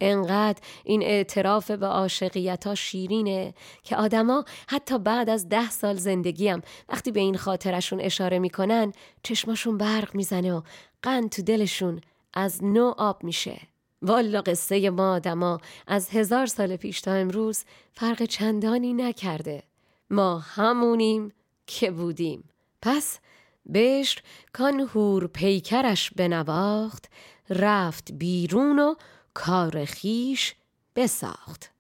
انقدر 0.00 0.60
این 0.84 1.02
اعتراف 1.02 1.70
به 1.70 1.86
عاشقیت 1.86 2.66
ها 2.66 2.74
شیرینه 2.74 3.54
که 3.82 3.96
آدما 3.96 4.44
حتی 4.68 4.98
بعد 4.98 5.30
از 5.30 5.48
ده 5.48 5.70
سال 5.70 5.94
زندگیم 5.94 6.62
وقتی 6.88 7.12
به 7.12 7.20
این 7.20 7.36
خاطرشون 7.36 8.00
اشاره 8.00 8.38
می‌کنن 8.38 8.92
چشماشون 9.22 9.78
برق 9.78 10.14
می‌زنه 10.14 10.52
و 10.52 10.62
قند 11.02 11.30
تو 11.30 11.42
دلشون 11.42 12.00
از 12.34 12.64
نو 12.64 12.94
آب 12.98 13.24
میشه. 13.24 13.60
والا 14.02 14.40
قصه 14.40 14.90
ما 14.90 15.14
آدما 15.14 15.60
از 15.86 16.10
هزار 16.10 16.46
سال 16.46 16.76
پیش 16.76 17.00
تا 17.00 17.12
امروز 17.12 17.64
فرق 17.92 18.24
چندانی 18.24 18.92
نکرده. 18.92 19.62
ما 20.10 20.38
همونیم 20.38 21.32
که 21.66 21.90
بودیم. 21.90 22.44
پس 22.82 23.18
بشر 23.74 24.20
کان 24.52 24.80
هور 24.80 25.26
پیکرش 25.26 26.10
بنواخت 26.10 27.04
رفت 27.50 28.12
بیرون 28.12 28.78
و 28.78 28.94
کار 29.36 29.84
خیش 29.84 30.54
بساخت 30.96 31.70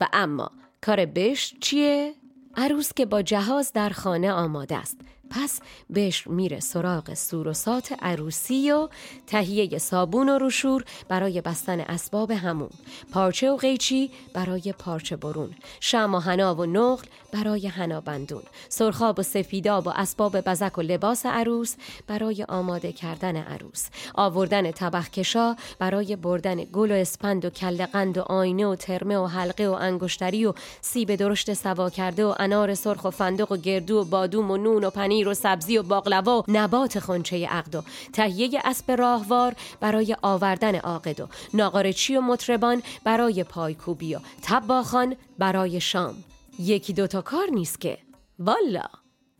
و 0.00 0.08
اما 0.12 0.50
کار 0.80 1.06
بش 1.06 1.54
چیه؟ 1.60 2.14
عروس 2.54 2.92
که 2.92 3.06
با 3.06 3.22
جهاز 3.22 3.72
در 3.72 3.90
خانه 3.90 4.32
آماده 4.32 4.76
است 4.76 5.00
پس 5.32 5.60
بهش 5.90 6.26
میره 6.26 6.60
سراغ 6.60 7.14
سوروسات 7.14 7.92
عروسی 8.02 8.72
و 8.72 8.88
تهیه 9.26 9.78
صابون 9.78 10.28
و 10.28 10.38
روشور 10.38 10.84
برای 11.08 11.40
بستن 11.40 11.80
اسباب 11.80 12.30
همون 12.30 12.70
پارچه 13.12 13.50
و 13.50 13.56
قیچی 13.56 14.10
برای 14.34 14.74
پارچه 14.78 15.16
برون 15.16 15.54
شم 15.80 16.14
و 16.14 16.18
حنا 16.18 16.54
و 16.54 16.66
نقل 16.66 17.06
برای 17.32 17.66
حنا 17.66 18.00
بندون 18.00 18.42
سرخاب 18.68 19.18
و 19.18 19.22
سفیداب 19.22 19.86
و 19.86 19.90
اسباب 19.90 20.40
بزک 20.40 20.78
و 20.78 20.82
لباس 20.82 21.26
عروس 21.26 21.74
برای 22.06 22.44
آماده 22.48 22.92
کردن 22.92 23.36
عروس 23.36 23.88
آوردن 24.14 24.70
طبخ 24.70 25.10
کشا 25.10 25.56
برای 25.78 26.16
بردن 26.16 26.56
گل 26.56 26.90
و 26.90 26.94
اسپند 26.94 27.44
و 27.44 27.50
کلقند 27.50 28.18
و 28.18 28.20
آینه 28.20 28.66
و 28.66 28.76
ترمه 28.76 29.18
و 29.18 29.26
حلقه 29.26 29.68
و 29.68 29.72
انگشتری 29.72 30.46
و 30.46 30.54
سیب 30.80 31.14
درشت 31.14 31.54
سوا 31.54 31.90
کرده 31.90 32.24
و 32.24 32.34
انار 32.38 32.74
سرخ 32.74 33.04
و 33.04 33.10
فندق 33.10 33.52
و 33.52 33.56
گردو 33.56 33.98
و 33.98 34.04
بادوم 34.04 34.50
و 34.50 34.56
نون 34.56 34.84
و 34.84 34.90
پنیر 34.90 35.21
و 35.28 35.34
سبزی 35.34 35.78
و 35.78 35.82
باقلوا 35.82 36.40
و 36.40 36.44
نبات 36.48 36.98
خونچه 36.98 37.46
عقد 37.46 37.74
و 37.74 37.82
تهیه 38.12 38.60
اسب 38.64 38.90
راهوار 38.90 39.54
برای 39.80 40.16
آوردن 40.22 40.74
عاقد 40.74 41.20
و 41.20 41.28
ناقارچی 41.54 42.16
و 42.16 42.20
مطربان 42.20 42.82
برای 43.04 43.44
پایکوبی 43.44 44.14
و 44.14 44.20
تباخان 44.42 45.16
برای 45.38 45.80
شام. 45.80 46.24
یکی 46.58 46.92
دوتا 46.92 47.22
کار 47.22 47.46
نیست 47.50 47.80
که. 47.80 47.98
والا! 48.38 48.86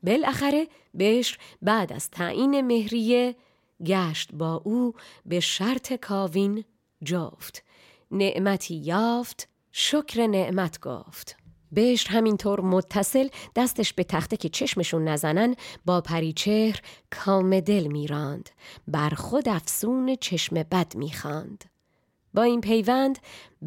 بالاخره 0.02 0.68
بشر 0.98 1.38
بعد 1.62 1.92
از 1.92 2.10
تعیین 2.10 2.60
مهریه 2.60 3.36
گشت 3.86 4.32
با 4.32 4.62
او 4.64 4.94
به 5.26 5.40
شرط 5.40 5.92
کاوین 5.92 6.64
جفت. 7.04 7.64
نعمتی 8.10 8.74
یافت 8.74 9.48
شکر 9.72 10.26
نعمت 10.26 10.80
گفت. 10.80 11.41
بهش 11.72 12.06
همینطور 12.06 12.60
متصل 12.60 13.28
دستش 13.56 13.92
به 13.92 14.04
تخته 14.04 14.36
که 14.36 14.48
چشمشون 14.48 15.08
نزنن 15.08 15.54
با 15.84 16.00
پریچهر 16.00 16.80
کام 17.10 17.60
دل 17.60 17.86
میراند. 17.86 18.50
بر 18.88 19.10
خود 19.10 19.48
افسون 19.48 20.16
چشم 20.20 20.62
بد 20.62 20.96
می‌خواند 20.96 21.64
با 22.34 22.42
این 22.42 22.60
پیوند 22.60 23.18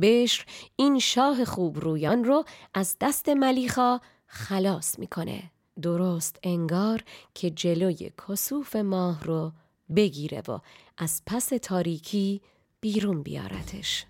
بشر 0.02 0.46
این 0.76 1.00
شاه 1.00 1.46
خوب 1.46 1.80
رویان 1.80 2.24
رو 2.24 2.46
از 2.74 2.96
دست 3.02 3.30
ملیخا 3.30 4.00
خلاص 4.28 5.00
می‌کنه. 5.00 5.52
درست 5.82 6.40
انگار 6.44 7.04
که 7.34 7.50
جلوی 7.50 8.12
کسوف 8.28 8.76
ماه 8.76 9.24
رو 9.24 9.52
بگیره 9.96 10.42
و 10.48 10.60
از 10.98 11.22
پس 11.26 11.48
تاریکی 11.62 12.42
بیرون 12.82 13.24
بیارتش 13.24 14.06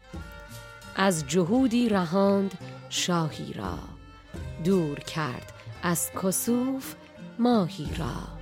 از 0.95 1.27
جهودی 1.27 1.89
رهاند 1.89 2.57
شاهی 2.89 3.53
را 3.53 3.77
دور 4.63 4.99
کرد 4.99 5.53
از 5.83 6.11
کسوف 6.23 6.95
ماهی 7.39 7.89
را. 7.99 8.35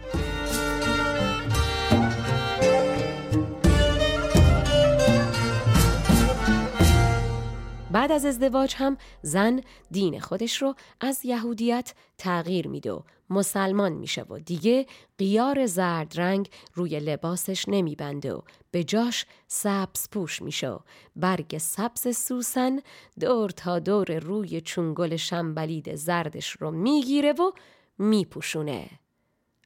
بعد 7.91 8.11
از 8.11 8.25
ازدواج 8.25 8.75
هم 8.77 8.97
زن 9.21 9.61
دین 9.91 10.19
خودش 10.19 10.61
رو 10.61 10.75
از 11.01 11.25
یهودیت 11.25 11.93
تغییر 12.17 12.67
میده 12.67 12.91
و 12.91 13.01
مسلمان 13.33 13.91
میشه 13.91 14.21
و 14.29 14.39
دیگه 14.39 14.85
قیار 15.17 15.65
زرد 15.65 16.19
رنگ 16.19 16.49
روی 16.73 16.99
لباسش 16.99 17.65
نمیبنده 17.67 18.33
و 18.33 18.41
به 18.71 18.83
جاش 18.83 19.25
سبز 19.47 20.09
پوش 20.09 20.41
میشه 20.41 20.69
و 20.69 20.79
برگ 21.15 21.57
سبز 21.57 22.17
سوسن 22.17 22.79
دور 23.19 23.49
تا 23.49 23.79
دور 23.79 24.19
روی 24.19 24.61
چونگل 24.61 25.15
شنبلید 25.15 25.95
زردش 25.95 26.49
رو 26.49 26.71
می‌گیره 26.71 27.31
و 27.31 27.51
میپوشونه. 27.97 28.89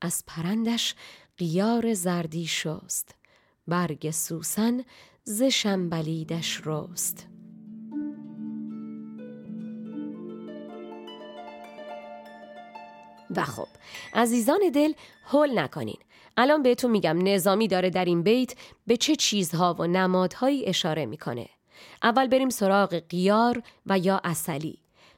از 0.02 0.24
پرندش 0.28 0.96
قیار 1.38 1.94
زردی 1.94 2.48
شست. 2.48 3.16
برگ 3.68 4.12
سوسن 4.12 4.84
ز 5.24 5.44
شنبلیدش 5.44 6.62
رست. 6.66 7.37
و 13.38 13.44
خب 13.44 13.68
عزیزان 14.14 14.60
دل 14.74 14.94
هول 15.26 15.60
نکنین. 15.60 15.98
الان 16.38 16.64
بهتون 16.64 16.92
میگم 16.92 17.18
نظامی 17.24 17.68
داره 17.68 17.90
در 17.90 18.06
این 18.06 18.24
بیت 18.24 18.54
به 18.88 18.98
چه 18.98 19.16
چیزها 19.16 19.76
و 19.80 19.88
نمادهایی 19.88 20.66
اشاره 20.66 21.06
می‌کنه. 21.06 21.50
اول 22.04 22.28
بریم 22.28 22.50
سراغ 22.50 23.02
قیار 23.10 23.64
و 23.86 24.00
یا 24.00 24.22
اصلی. 24.24 24.78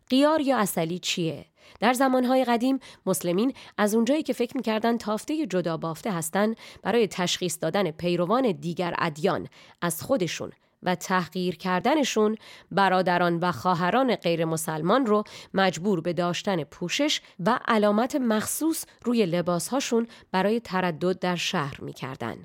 قیار 0.09 0.41
یا 0.41 0.57
اصلی 0.57 0.99
چیه؟ 0.99 1.45
در 1.79 1.93
زمانهای 1.93 2.43
قدیم 2.43 2.79
مسلمین 3.05 3.53
از 3.77 3.95
اونجایی 3.95 4.23
که 4.23 4.33
فکر 4.33 4.57
می‌کردن 4.57 4.97
تافته 4.97 5.47
جدا 5.47 5.77
بافته 5.77 6.11
هستن 6.11 6.55
برای 6.81 7.07
تشخیص 7.07 7.57
دادن 7.61 7.91
پیروان 7.91 8.51
دیگر 8.51 8.95
ادیان 8.97 9.47
از 9.81 10.01
خودشون 10.01 10.51
و 10.83 10.95
تحقیر 10.95 11.55
کردنشون 11.55 12.35
برادران 12.71 13.39
و 13.39 13.51
خواهران 13.51 14.15
غیر 14.15 14.45
مسلمان 14.45 15.05
رو 15.05 15.23
مجبور 15.53 16.01
به 16.01 16.13
داشتن 16.13 16.63
پوشش 16.63 17.21
و 17.45 17.59
علامت 17.67 18.15
مخصوص 18.15 18.85
روی 19.05 19.25
لباسهاشون 19.25 20.07
برای 20.31 20.59
تردد 20.59 21.19
در 21.19 21.35
شهر 21.35 21.81
می‌کردن. 21.81 22.37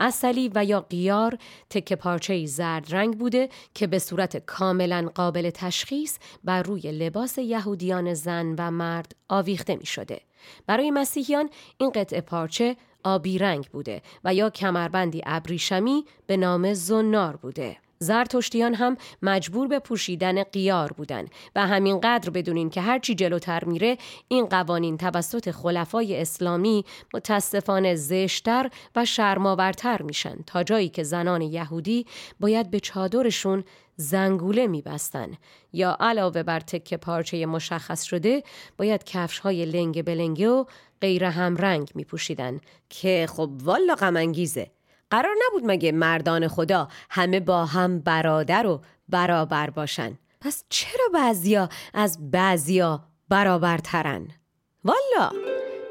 اصلی 0.00 0.50
و 0.54 0.64
یا 0.64 0.80
قیار 0.80 1.38
تکه 1.70 1.96
پارچه 1.96 2.46
زرد 2.46 2.94
رنگ 2.94 3.18
بوده 3.18 3.48
که 3.74 3.86
به 3.86 3.98
صورت 3.98 4.36
کاملا 4.36 5.10
قابل 5.14 5.50
تشخیص 5.50 6.18
بر 6.44 6.62
روی 6.62 6.92
لباس 6.92 7.38
یهودیان 7.38 8.14
زن 8.14 8.54
و 8.58 8.70
مرد 8.70 9.16
آویخته 9.28 9.76
می 9.76 9.86
شده. 9.86 10.20
برای 10.66 10.90
مسیحیان 10.90 11.50
این 11.78 11.90
قطعه 11.90 12.20
پارچه 12.20 12.76
آبی 13.04 13.38
رنگ 13.38 13.66
بوده 13.66 14.02
و 14.24 14.34
یا 14.34 14.50
کمربندی 14.50 15.22
ابریشمی 15.26 16.04
به 16.26 16.36
نام 16.36 16.74
زنار 16.74 17.36
بوده. 17.36 17.76
زرتشتیان 18.02 18.74
هم 18.74 18.96
مجبور 19.22 19.68
به 19.68 19.78
پوشیدن 19.78 20.42
قیار 20.42 20.92
بودن 20.92 21.26
و 21.56 21.66
همینقدر 21.66 22.30
بدونین 22.30 22.70
که 22.70 22.80
هرچی 22.80 23.14
جلوتر 23.14 23.64
میره 23.64 23.98
این 24.28 24.46
قوانین 24.46 24.96
توسط 24.96 25.50
خلفای 25.50 26.20
اسلامی 26.20 26.84
متاسفانه 27.14 27.94
زشتر 27.94 28.70
و 28.96 29.04
شرماورتر 29.04 30.02
میشن 30.02 30.36
تا 30.46 30.62
جایی 30.62 30.88
که 30.88 31.02
زنان 31.02 31.42
یهودی 31.42 32.06
باید 32.40 32.70
به 32.70 32.80
چادرشون 32.80 33.64
زنگوله 33.96 34.66
میبستن 34.66 35.30
یا 35.72 35.96
علاوه 36.00 36.42
بر 36.42 36.60
تکه 36.60 36.96
پارچه 36.96 37.46
مشخص 37.46 38.02
شده 38.02 38.42
باید 38.76 39.04
کفش 39.04 39.38
های 39.38 39.64
لنگ 39.64 40.04
بلنگه 40.04 40.48
و 40.48 40.64
غیر 41.00 41.24
هم 41.24 41.56
رنگ 41.56 41.90
میپوشیدن 41.94 42.60
که 42.88 43.26
خب 43.30 43.50
والا 43.62 43.94
غمانگیزه. 43.94 44.70
قرار 45.10 45.34
نبود 45.46 45.62
مگه 45.66 45.92
مردان 45.92 46.48
خدا 46.48 46.88
همه 47.10 47.40
با 47.40 47.64
هم 47.64 47.98
برادر 47.98 48.66
و 48.66 48.80
برابر 49.08 49.70
باشن. 49.70 50.18
پس 50.40 50.64
چرا 50.68 51.04
بعضیا 51.14 51.68
از 51.94 52.30
بعضیا 52.30 53.04
برابرترن؟ 53.28 54.28
والا! 54.84 55.32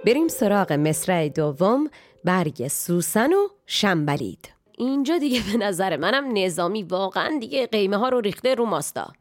بریم 0.06 0.28
سراغ 0.28 0.74
مصرع 0.74 1.30
دوم 1.30 1.90
برگ 2.24 2.68
سوسن 2.68 3.34
و 3.34 3.48
شنبلید. 3.66 4.52
اینجا 4.78 5.18
دیگه 5.18 5.42
به 5.52 5.58
نظر 5.58 5.98
منم 5.98 6.38
نظامی 6.38 6.84
واقعا 6.84 7.38
دیگه 7.40 7.68
قیمه 7.68 7.98
ها 7.98 8.10
رو 8.10 8.20
ریخته 8.20 8.56
رو 8.56 8.66
ماستا. 8.66 9.14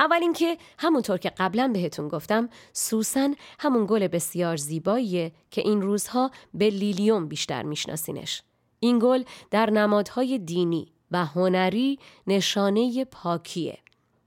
اول 0.00 0.18
اینکه 0.20 0.58
همونطور 0.78 1.18
که 1.18 1.30
قبلا 1.30 1.70
بهتون 1.74 2.08
گفتم 2.08 2.48
سوسن 2.72 3.34
همون 3.58 3.86
گل 3.86 4.08
بسیار 4.08 4.56
زیباییه 4.56 5.32
که 5.50 5.60
این 5.60 5.82
روزها 5.82 6.30
به 6.54 6.70
لیلیوم 6.70 7.28
بیشتر 7.28 7.62
میشناسینش 7.62 8.42
این 8.80 8.98
گل 9.02 9.22
در 9.50 9.70
نمادهای 9.70 10.38
دینی 10.38 10.92
و 11.10 11.24
هنری 11.24 11.98
نشانه 12.26 13.04
پاکیه. 13.04 13.78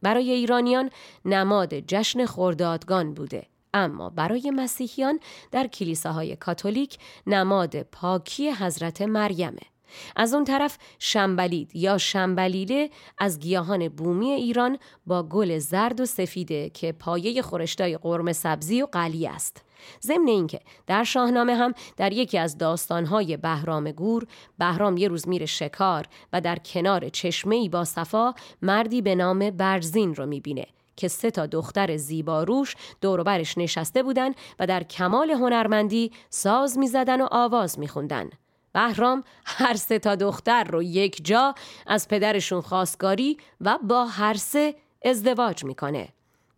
برای 0.01 0.31
ایرانیان 0.31 0.89
نماد 1.25 1.79
جشن 1.79 2.25
خردادگان 2.25 3.13
بوده 3.13 3.47
اما 3.73 4.09
برای 4.09 4.51
مسیحیان 4.51 5.19
در 5.51 5.67
کلیساهای 5.67 6.35
کاتولیک 6.35 6.97
نماد 7.27 7.81
پاکی 7.81 8.51
حضرت 8.51 9.01
مریمه. 9.01 9.72
از 10.15 10.33
اون 10.33 10.43
طرف 10.43 10.77
شنبلید 10.99 11.75
یا 11.75 11.97
شنبلیله 11.97 12.89
از 13.17 13.39
گیاهان 13.39 13.89
بومی 13.89 14.31
ایران 14.31 14.77
با 15.07 15.23
گل 15.23 15.57
زرد 15.57 16.01
و 16.01 16.05
سفیده 16.05 16.69
که 16.69 16.91
پایه 16.91 17.41
خورشتای 17.41 17.97
قرم 17.97 18.33
سبزی 18.33 18.81
و 18.81 18.85
قلی 18.85 19.27
است. 19.27 19.65
ضمن 20.03 20.27
اینکه 20.27 20.59
در 20.87 21.03
شاهنامه 21.03 21.55
هم 21.55 21.73
در 21.97 22.13
یکی 22.13 22.37
از 22.37 22.57
داستانهای 22.57 23.37
بهرام 23.37 23.91
گور 23.91 24.27
بهرام 24.57 24.97
یه 24.97 25.07
روز 25.07 25.27
میره 25.27 25.45
شکار 25.45 26.05
و 26.33 26.41
در 26.41 26.55
کنار 26.55 27.09
چشمه 27.09 27.55
ای 27.55 27.69
با 27.69 27.85
صفا 27.85 28.33
مردی 28.61 29.01
به 29.01 29.15
نام 29.15 29.49
برزین 29.49 30.15
رو 30.15 30.25
می‌بینه 30.25 30.65
که 30.95 31.07
سه 31.07 31.31
تا 31.31 31.45
دختر 31.45 31.97
زیباروش 31.97 32.75
دور 33.01 33.23
برش 33.23 33.57
نشسته 33.57 34.03
بودن 34.03 34.31
و 34.59 34.67
در 34.67 34.83
کمال 34.83 35.31
هنرمندی 35.31 36.11
ساز 36.29 36.77
می‌زدن 36.77 37.21
و 37.21 37.27
آواز 37.31 37.79
میخوندن. 37.79 38.29
بهرام 38.73 39.23
هر 39.45 39.73
سه 39.73 39.99
تا 39.99 40.15
دختر 40.15 40.63
رو 40.63 40.83
یک 40.83 41.25
جا 41.25 41.55
از 41.87 42.07
پدرشون 42.07 42.61
خواستگاری 42.61 43.37
و 43.61 43.77
با 43.83 44.05
هر 44.05 44.33
سه 44.33 44.75
ازدواج 45.05 45.63
می‌کنه. 45.63 46.09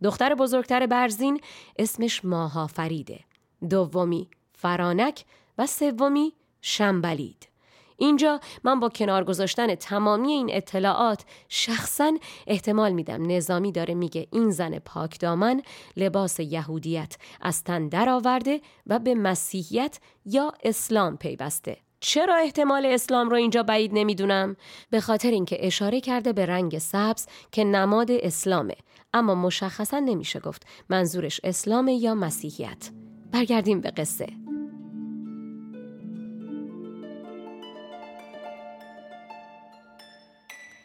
دختر 0.02 0.34
بزرگتر 0.34 0.86
برزین 0.86 1.40
اسمش 1.78 2.24
ماها 2.24 2.66
فریده. 2.66 3.20
دومی 3.70 4.28
فرانک 4.54 5.24
و 5.58 5.66
سومی 5.66 6.32
شنبلید. 6.60 7.48
اینجا 7.96 8.40
من 8.64 8.80
با 8.80 8.88
کنار 8.88 9.24
گذاشتن 9.24 9.74
تمامی 9.74 10.32
این 10.32 10.48
اطلاعات 10.52 11.24
شخصا 11.48 12.12
احتمال 12.46 12.92
میدم 12.92 13.30
نظامی 13.30 13.72
داره 13.72 13.94
میگه 13.94 14.26
این 14.32 14.50
زن 14.50 14.78
پاک 14.78 15.20
دامن 15.20 15.62
لباس 15.96 16.40
یهودیت 16.40 17.16
از 17.40 17.64
تن 17.64 17.88
درآورده 17.88 18.60
و 18.86 18.98
به 18.98 19.14
مسیحیت 19.14 19.98
یا 20.24 20.52
اسلام 20.64 21.16
پیوسته. 21.16 21.76
چرا 22.06 22.36
احتمال 22.36 22.86
اسلام 22.86 23.30
رو 23.30 23.36
اینجا 23.36 23.62
بعید 23.62 23.90
نمی‌دونم؟ 23.94 24.56
به 24.90 25.00
خاطر 25.00 25.30
اینکه 25.30 25.66
اشاره 25.66 26.00
کرده 26.00 26.32
به 26.32 26.46
رنگ 26.46 26.78
سبز 26.78 27.26
که 27.52 27.64
نماد 27.64 28.10
اسلامه. 28.10 28.74
اما 29.14 29.34
مشخصا 29.34 29.98
نمیشه 29.98 30.40
گفت 30.40 30.66
منظورش 30.88 31.40
اسلام 31.44 31.88
یا 31.88 32.14
مسیحیت. 32.14 32.90
برگردیم 33.32 33.80
به 33.80 33.90
قصه. 33.90 34.45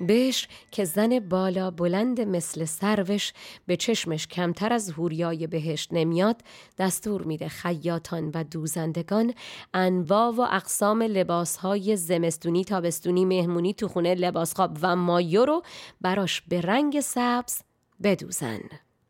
بشر 0.07 0.47
که 0.71 0.85
زن 0.85 1.19
بالا 1.19 1.71
بلند 1.71 2.21
مثل 2.21 2.65
سروش 2.65 3.33
به 3.65 3.77
چشمش 3.77 4.27
کمتر 4.27 4.73
از 4.73 4.91
هوریای 4.91 5.47
بهشت 5.47 5.89
نمیاد 5.93 6.41
دستور 6.77 7.21
میده 7.21 7.47
خیاطان 7.47 8.31
و 8.33 8.43
دوزندگان 8.43 9.33
انواع 9.73 10.29
و 10.29 10.41
اقسام 10.41 11.01
لباسهای 11.01 11.95
زمستونی 11.97 12.63
تابستونی 12.63 13.25
مهمونی 13.25 13.73
تو 13.73 13.87
خونه 13.87 14.15
لباسخواب 14.15 14.77
و 14.81 14.95
مایو 14.95 15.45
رو 15.45 15.63
براش 16.01 16.41
به 16.41 16.61
رنگ 16.61 16.99
سبز 16.99 17.61
بدوزن. 18.03 18.61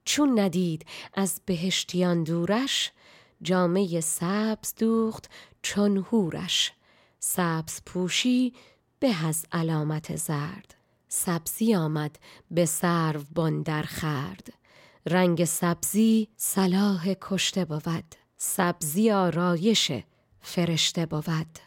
چون 0.05 0.39
ندید 0.39 0.85
از 1.13 1.41
بهشتیان 1.45 2.23
دورش 2.23 2.91
جامعه 3.41 4.01
سبز 4.01 4.73
دوخت 4.79 5.29
چون 5.61 5.97
هورش 5.97 6.73
سبز 7.19 7.81
پوشی 7.85 8.53
به 8.99 9.25
از 9.25 9.45
علامت 9.51 10.15
زرد. 10.15 10.80
سبزی 11.13 11.75
آمد 11.75 12.19
به 12.51 12.65
سرو 12.65 13.63
در 13.65 13.81
خرد. 13.81 14.53
رنگ 15.05 15.45
سبزی 15.45 16.27
صلاح 16.37 17.13
کشته 17.21 17.65
بود. 17.65 18.15
سبزی 18.37 19.11
آرایش 19.11 19.91
فرشته 20.41 21.05
بود. 21.05 21.59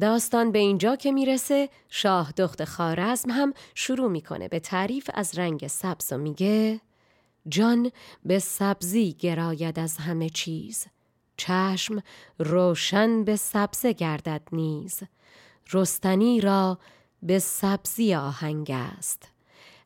داستان 0.00 0.52
به 0.52 0.58
اینجا 0.58 0.96
که 0.96 1.12
می‌رسه 1.12 1.68
شاه 1.88 2.32
دخت 2.32 2.64
خارزم 2.64 3.30
هم 3.30 3.52
شروع 3.74 4.10
می‌کنه. 4.10 4.48
به 4.48 4.60
تعریف 4.60 5.10
از 5.14 5.38
رنگ 5.38 5.66
سبز 5.66 6.12
و 6.12 6.18
میگه 6.18 6.80
جان 7.48 7.90
به 8.24 8.38
سبزی 8.38 9.12
گراید 9.12 9.78
از 9.78 9.96
همه 9.96 10.28
چیز. 10.28 10.86
چشم 11.36 12.02
روشن 12.38 13.24
به 13.24 13.36
سبزه 13.36 13.92
گردد 13.92 14.42
نیز. 14.52 15.00
رستنی 15.72 16.40
را 16.40 16.78
به 17.22 17.38
سبزی 17.38 18.14
آهنگ 18.14 18.70
است. 18.70 19.28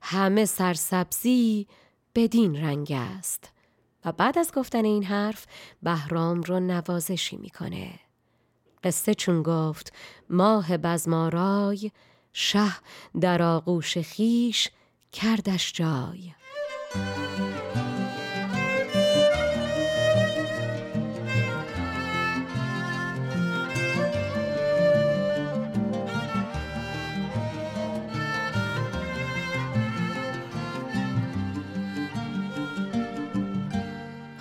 همه 0.02 0.44
سرسبزی 0.44 1.66
بدین 2.14 2.56
رنگ 2.56 2.92
است. 2.92 3.50
و 4.04 4.12
بعد 4.12 4.38
از 4.38 4.52
گفتن 4.52 4.84
این 4.84 5.04
حرف 5.04 5.46
بهرام 5.82 6.42
رو 6.42 6.60
نوازشی 6.60 7.36
می‌کنه. 7.36 8.00
قصه 8.84 9.14
چون 9.14 9.42
گفت 9.42 9.92
ماه 10.30 10.76
بزمارای 10.76 11.90
شه 12.32 12.72
در 13.20 13.42
آغوش 13.42 13.98
خیش 13.98 14.68
کردش 15.12 15.72
جای. 15.72 16.34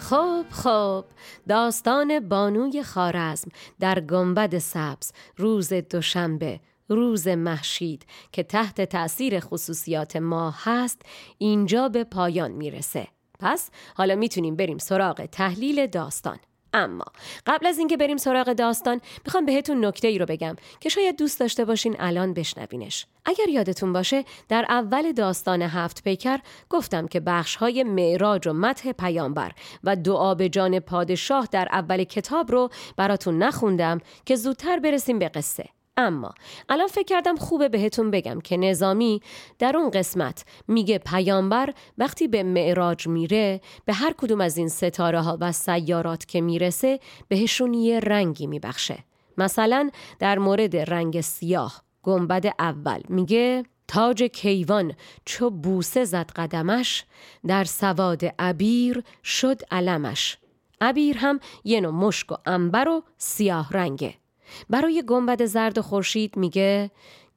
خب 0.04 0.46
خب. 0.50 1.06
داستان 1.50 2.30
بانوی 2.30 2.84
خارزم 2.84 3.52
در 3.80 4.00
گنبد 4.00 4.58
سبز 4.58 5.12
روز 5.38 5.74
دوشنبه 5.74 6.60
روز 6.90 7.28
محشید 7.28 8.06
که 8.32 8.44
تحت 8.44 8.82
تأثیر 8.82 9.40
خصوصیات 9.40 10.16
ما 10.16 10.54
هست 10.58 11.02
اینجا 11.38 11.90
به 11.90 12.04
پایان 12.04 12.52
می‌رسه. 12.52 13.08
پس 13.40 13.70
حالا 13.96 14.16
می‌تونیم 14.16 14.56
بریم 14.56 14.78
سراغ 14.78 15.26
تحلیل 15.26 15.88
داستان. 15.88 16.40
اما 16.74 17.06
قبل 17.46 17.66
از 17.68 17.78
اینکه 17.78 17.98
بریم 17.98 18.18
سراغ 18.18 18.54
داستان 18.54 19.02
می‌خوام 19.26 19.46
بهتون 19.46 19.86
نکته 19.86 20.08
ای 20.08 20.18
رو 20.18 20.26
بگم 20.26 20.56
که 20.80 20.90
شاید 20.90 21.18
دوست 21.18 21.40
داشته 21.40 21.66
باشین 21.66 21.96
الان 22.00 22.34
بشنوینش. 22.34 23.06
اگر 23.26 23.50
یادتون 23.50 23.94
باشه 23.94 24.26
در 24.50 24.66
اول 24.70 25.12
داستان 25.12 25.62
هفت 25.62 26.04
پیکر 26.04 26.40
گفتم 26.70 27.08
که 27.08 27.20
بخش 27.20 27.56
های 27.56 27.84
معراج 27.84 28.48
و 28.48 28.54
متح 28.54 28.92
پیامبر 28.92 29.52
و 29.84 29.96
دعا 29.96 30.36
به 30.36 30.50
جان 30.50 30.80
پادشاه 30.80 31.48
در 31.52 31.68
اول 31.72 32.04
کتاب 32.04 32.52
رو 32.52 32.70
براتون 32.98 33.44
نخوندم 33.44 34.00
که 34.26 34.36
زودتر 34.36 34.80
برسیم 34.80 35.20
به 35.20 35.30
قصه. 35.30 35.70
اما 35.98 36.34
الان 36.70 36.88
فکر 36.88 37.04
کردم 37.04 37.36
خوبه 37.36 37.70
بهتون 37.70 38.12
بگم 38.12 38.42
که 38.42 38.58
نظامی 38.58 39.22
در 39.60 39.78
اون 39.78 39.90
قسمت 39.90 40.46
میگه 40.68 40.98
پیامبر 40.98 41.74
وقتی 41.98 42.28
به 42.28 42.44
معراج 42.44 43.08
میره 43.08 43.62
به 43.86 43.94
هر 43.94 44.14
کدوم 44.18 44.42
از 44.42 44.58
این 44.58 44.70
ستاره 44.70 45.22
ها 45.22 45.38
و 45.42 45.52
سیارات 45.52 46.26
که 46.26 46.42
می‌رسه 46.42 47.00
بهشون 47.28 47.74
یه 47.74 48.00
رنگی 48.00 48.48
میبخشه. 48.48 49.04
مثلا 49.38 49.90
در 50.20 50.40
مورد 50.40 50.76
رنگ 50.76 51.22
سیاه 51.22 51.82
گنبد 52.04 52.54
اول 52.60 53.02
میگه 53.10 53.64
تاج 53.88 54.24
کیوان 54.24 54.94
چو 55.26 55.50
بوسه 55.50 56.06
زد 56.06 56.32
قدمش 56.36 57.06
در 57.48 57.64
سواد 57.64 58.26
عبیر 58.40 59.04
شد 59.24 59.62
علمش. 59.72 60.38
عبیر 60.82 61.18
هم 61.18 61.40
یه 61.64 61.82
نوع 61.82 61.92
مشک 61.92 62.32
و 62.32 62.36
انبر 62.46 62.88
و 62.88 63.04
سیاه 63.18 63.70
رنگه. 63.72 64.23
برای 64.70 65.04
گنبد 65.08 65.46
زرد 65.46 65.80
خورشید 65.80 66.38
میگه 66.38 66.92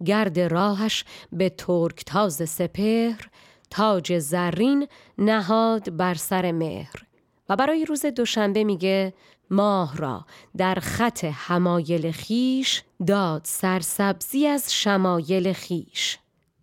گرد 0.05 0.41
راهش 0.41 1.05
به 1.33 1.49
ترک 1.49 2.05
تاز 2.05 2.51
سپهر 2.51 3.29
تاج 3.71 4.19
زرین 4.19 4.89
نهاد 5.19 5.97
بر 5.97 6.15
سر 6.15 6.53
مهر. 6.53 7.07
و 7.49 7.57
برای 7.57 7.85
روز 7.85 8.07
دوشنبه 8.07 8.65
میگه 8.65 9.15
ماه 9.51 9.97
را 9.97 10.27
در 10.57 10.75
خط 10.75 11.25
حمایل 11.25 12.11
خیش 12.11 12.83
داد 13.07 13.41
سرسبزی 13.45 14.47
از 14.47 14.75
شمایل 14.75 15.53
خیش. 15.53 16.19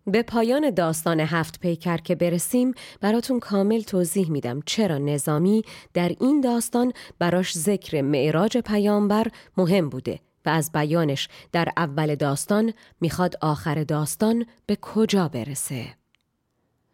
به 0.06 0.22
پایان 0.22 0.70
داستان 0.70 1.20
هفت 1.20 1.60
پیکر 1.60 1.96
که 1.96 2.14
برسیم 2.14 2.74
براتون 3.00 3.40
کامل 3.40 3.80
توضیح 3.80 4.30
میدم 4.30 4.60
چرا 4.66 4.98
نظامی 4.98 5.62
در 5.94 6.12
این 6.20 6.40
داستان 6.40 6.92
براش 7.18 7.52
ذکر 7.58 8.00
معراج 8.02 8.58
پیامبر 8.58 9.26
مهم 9.56 9.88
بوده. 9.88 10.20
و 10.46 10.48
از 10.50 10.72
بیانش 10.72 11.28
در 11.52 11.68
اول 11.76 12.14
داستان 12.14 12.72
می‌خواد 13.00 13.34
آخر 13.40 13.84
داستان 13.84 14.46
به 14.66 14.78
کجا 14.80 15.28
برسه. 15.28 15.94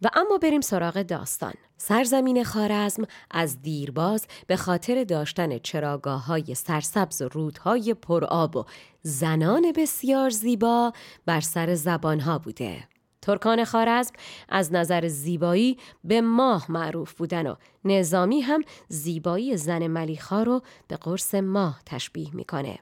و 0.02 0.10
اما 0.14 0.38
بریم 0.38 0.60
سراغ 0.60 1.02
داستان. 1.02 1.54
سرزمین 1.76 2.44
خارزم 2.44 3.02
از 3.30 3.62
دیرباز 3.62 4.26
به 4.46 4.56
خاطر 4.56 5.04
داشتن 5.04 5.58
چراگاه 5.58 6.26
های 6.26 6.54
سرسبز 6.54 7.22
و 7.22 7.28
رودهای 7.28 7.94
پرآب 7.94 8.56
و 8.56 8.64
زنان 9.02 9.72
بسیار 9.76 10.30
زیبا 10.30 10.92
بر 11.26 11.40
سر 11.40 11.74
زبانها 11.74 12.38
بوده. 12.38 12.88
ترکان 13.22 13.64
خارزم 13.64 14.12
از 14.48 14.72
نظر 14.72 15.08
زیبایی 15.08 15.78
به 16.04 16.20
ماه 16.20 16.72
معروف 16.72 17.12
بودن 17.12 17.46
و 17.46 17.54
نظامی 17.84 18.40
هم 18.40 18.62
زیبایی 18.88 19.56
زن 19.56 19.86
ملیخا 19.86 20.42
رو 20.42 20.62
به 20.88 20.96
قرص 20.96 21.34
ماه 21.34 21.80
تشبیه 21.86 22.36
می‌کنه. 22.36 22.78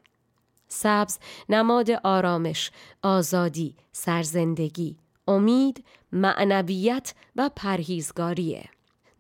سبز 0.68 1.18
نماد 1.48 1.90
آرامش، 1.90 2.70
آزادی، 3.02 3.74
سرزندگی، 3.92 4.96
امید، 5.28 5.85
معنویت 6.12 7.14
و 7.37 7.50
پرهیزگاریه. 7.57 8.68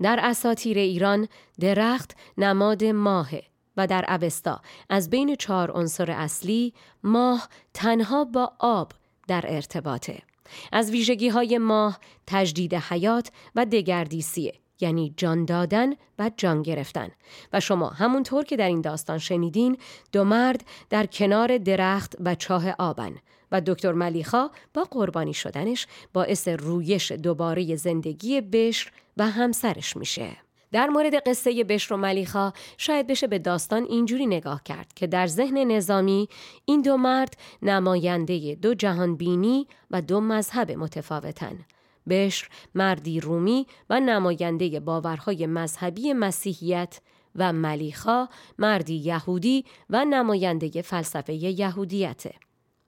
در 0.02 0.20
اساتیر 0.22 0.78
ایران 0.78 1.28
درخت 1.60 2.16
نماد 2.38 2.84
ماهه 2.84 3.42
و 3.76 3.86
در 3.86 4.04
اوستا 4.08 4.60
از 4.88 5.10
بین 5.10 5.34
چهار 5.34 5.70
عنصر 5.70 6.10
اصلی 6.10 6.74
ماه 7.02 7.48
تنها 7.74 8.24
با 8.24 8.52
آب 8.58 8.92
در 9.28 9.44
ارتباطه. 9.48 10.22
از 10.72 10.90
ویژگی 10.90 11.28
های 11.28 11.58
ماه 11.58 11.98
تجدید 12.26 12.74
حیات 12.74 13.30
و 13.54 13.64
دگردیسیه 13.64 14.54
یعنی 14.80 15.14
جان 15.16 15.44
دادن 15.44 15.92
و 16.18 16.30
جان 16.36 16.62
گرفتن 16.62 17.08
و 17.52 17.60
شما 17.60 17.88
همونطور 17.88 18.44
که 18.44 18.56
در 18.56 18.68
این 18.68 18.80
داستان 18.80 19.18
شنیدین 19.18 19.78
دو 20.12 20.24
مرد 20.24 20.64
در 20.90 21.06
کنار 21.06 21.58
درخت 21.58 22.16
و 22.20 22.34
چاه 22.34 22.70
آبن 22.78 23.14
و 23.52 23.60
دکتر 23.60 23.92
ملیخا 23.92 24.50
با 24.74 24.84
قربانی 24.90 25.34
شدنش 25.34 25.86
باعث 26.12 26.48
رویش 26.48 27.12
دوباره 27.12 27.76
زندگی 27.76 28.40
بشر 28.40 28.90
و 29.16 29.30
همسرش 29.30 29.96
میشه. 29.96 30.36
در 30.72 30.86
مورد 30.86 31.28
قصه 31.28 31.64
بشر 31.64 31.94
و 31.94 31.96
ملیخا 31.96 32.52
شاید 32.78 33.06
بشه 33.06 33.26
به 33.26 33.38
داستان 33.38 33.82
اینجوری 33.84 34.26
نگاه 34.26 34.62
کرد 34.62 34.92
که 34.94 35.06
در 35.06 35.26
ذهن 35.26 35.58
نظامی 35.58 36.28
این 36.64 36.82
دو 36.82 36.96
مرد 36.96 37.34
نماینده 37.62 38.54
دو 38.54 38.74
جهان 38.74 39.16
بینی 39.16 39.66
و 39.90 40.02
دو 40.02 40.20
مذهب 40.20 40.72
متفاوتن 40.72 41.58
بشر 42.10 42.48
مردی 42.74 43.20
رومی 43.20 43.66
و 43.90 44.00
نماینده 44.00 44.80
باورهای 44.80 45.46
مذهبی 45.46 46.12
مسیحیت 46.12 47.00
و 47.36 47.52
ملیخا 47.52 48.28
مردی 48.58 48.94
یهودی 48.94 49.64
و 49.90 50.04
نماینده 50.04 50.82
فلسفه 50.82 51.34
یهودیته. 51.34 52.34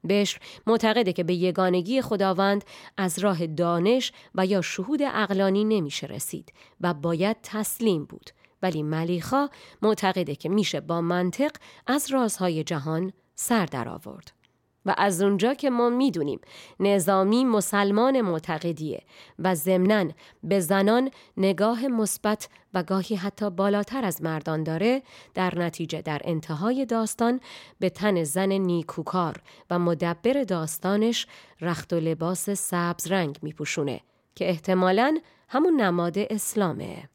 بشر 0.09 0.39
معتقده 0.67 1.13
که 1.13 1.25
به 1.25 1.35
یگانگی 1.35 2.03
خداوند 2.03 2.65
از 2.97 3.19
راه 3.19 3.47
دانش 3.47 4.13
و 4.35 4.47
یا 4.47 4.61
شهود 4.61 5.03
اقلانی 5.03 5.65
نمیشه 5.65 6.07
رسید 6.07 6.53
و 6.81 6.95
باید 6.95 7.37
تسلیم 7.43 8.05
بود 8.05 8.31
ولی 8.63 8.83
ملیخا 8.83 9.49
معتقده 9.83 10.35
که 10.35 10.49
میشه 10.49 10.81
با 10.81 11.01
منطق 11.01 11.51
از 11.87 12.13
رازهای 12.13 12.65
جهان 12.65 13.13
سر 13.35 13.67
درآورد. 13.67 14.40
و 14.87 14.95
از 14.99 15.23
اونجا 15.23 15.55
که 15.55 15.71
ما 15.71 15.89
می‌دونیم 15.89 16.41
نظامی 16.81 17.45
مسلمان 17.45 18.21
معتقدیه 18.21 19.03
و 19.39 19.55
ضمناً 19.55 20.05
به 20.43 20.61
زنان 20.61 21.11
نگاه 21.37 21.87
مثبت 21.87 22.49
و 22.75 22.83
گاهی 22.83 23.17
حتی 23.17 23.51
بالاتر 23.51 24.05
از 24.05 24.23
مردان 24.23 24.63
داره 24.63 25.03
در 25.35 25.59
نتیجه 25.59 26.03
در 26.03 26.21
انتهای 26.25 26.87
داستان 26.87 27.41
به 27.79 27.91
تن 27.91 28.25
زن 28.25 28.53
نیکوکار 28.53 29.37
و 29.71 29.79
مدبر 29.79 30.45
داستانش 30.45 31.27
رخت 31.61 31.93
و 31.93 31.97
لباس 31.97 32.51
سبز 32.51 33.07
رنگ 33.07 33.39
میپوشونه 33.43 34.01
که 34.35 34.49
احتمالاً 34.49 35.19
همون 35.49 35.81
نماد 35.81 36.19
اسلامه. 36.19 37.09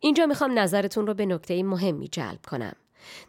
اینجا 0.00 0.26
می‌خوام 0.26 0.58
نظرتون 0.58 1.06
رو 1.06 1.14
به 1.14 1.26
نکته 1.26 1.62
مهمی 1.62 2.08
جلب 2.08 2.38
کنم. 2.50 2.76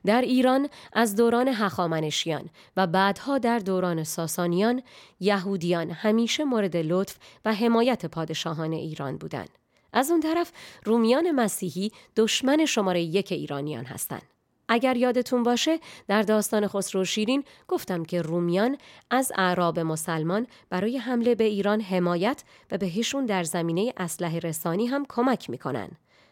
در 0.06 0.22
ایران 0.22 0.70
از 0.94 1.16
دوران 1.16 1.48
هخامنشیان 1.48 2.50
و 2.78 2.88
بعدها 2.88 3.38
در 3.38 3.60
دوران 3.60 4.04
ساسانیان 4.04 4.82
یهودیان 5.20 5.92
همیشه 5.92 6.44
مورد 6.44 6.78
لطف 6.78 7.18
و 7.46 7.54
حمایت 7.54 8.06
پادشاهان 8.06 8.74
ایران 8.74 9.18
بودند. 9.18 9.50
از 9.94 10.12
اون 10.12 10.20
طرف 10.20 10.52
رومیان 10.86 11.32
مسیحی 11.32 11.92
دشمن 12.16 12.66
شماره 12.66 13.02
یک 13.02 13.32
ایرانیان 13.32 13.86
هستند. 13.86 14.22
اگر 14.70 14.98
یادتون 14.98 15.44
باشه 15.44 15.80
در 16.08 16.22
داستان 16.22 16.68
خسرو 16.68 17.06
شیرین 17.06 17.44
گفتم 17.68 18.06
که 18.06 18.22
رومیان 18.22 18.78
از 19.10 19.32
اعراب 19.36 19.80
مسلمان 19.80 20.48
برای 20.70 20.98
حمله 20.98 21.36
به 21.36 21.44
ایران 21.44 21.82
حمایت 21.82 22.44
و 22.72 22.78
بهشون 22.78 23.26
در 23.26 23.44
زمینه 23.44 23.94
اسلحه 23.98 24.40
رسانی 24.40 24.86
هم 24.86 25.06
کمک 25.10 25.50
می‌کنن. 25.50 25.90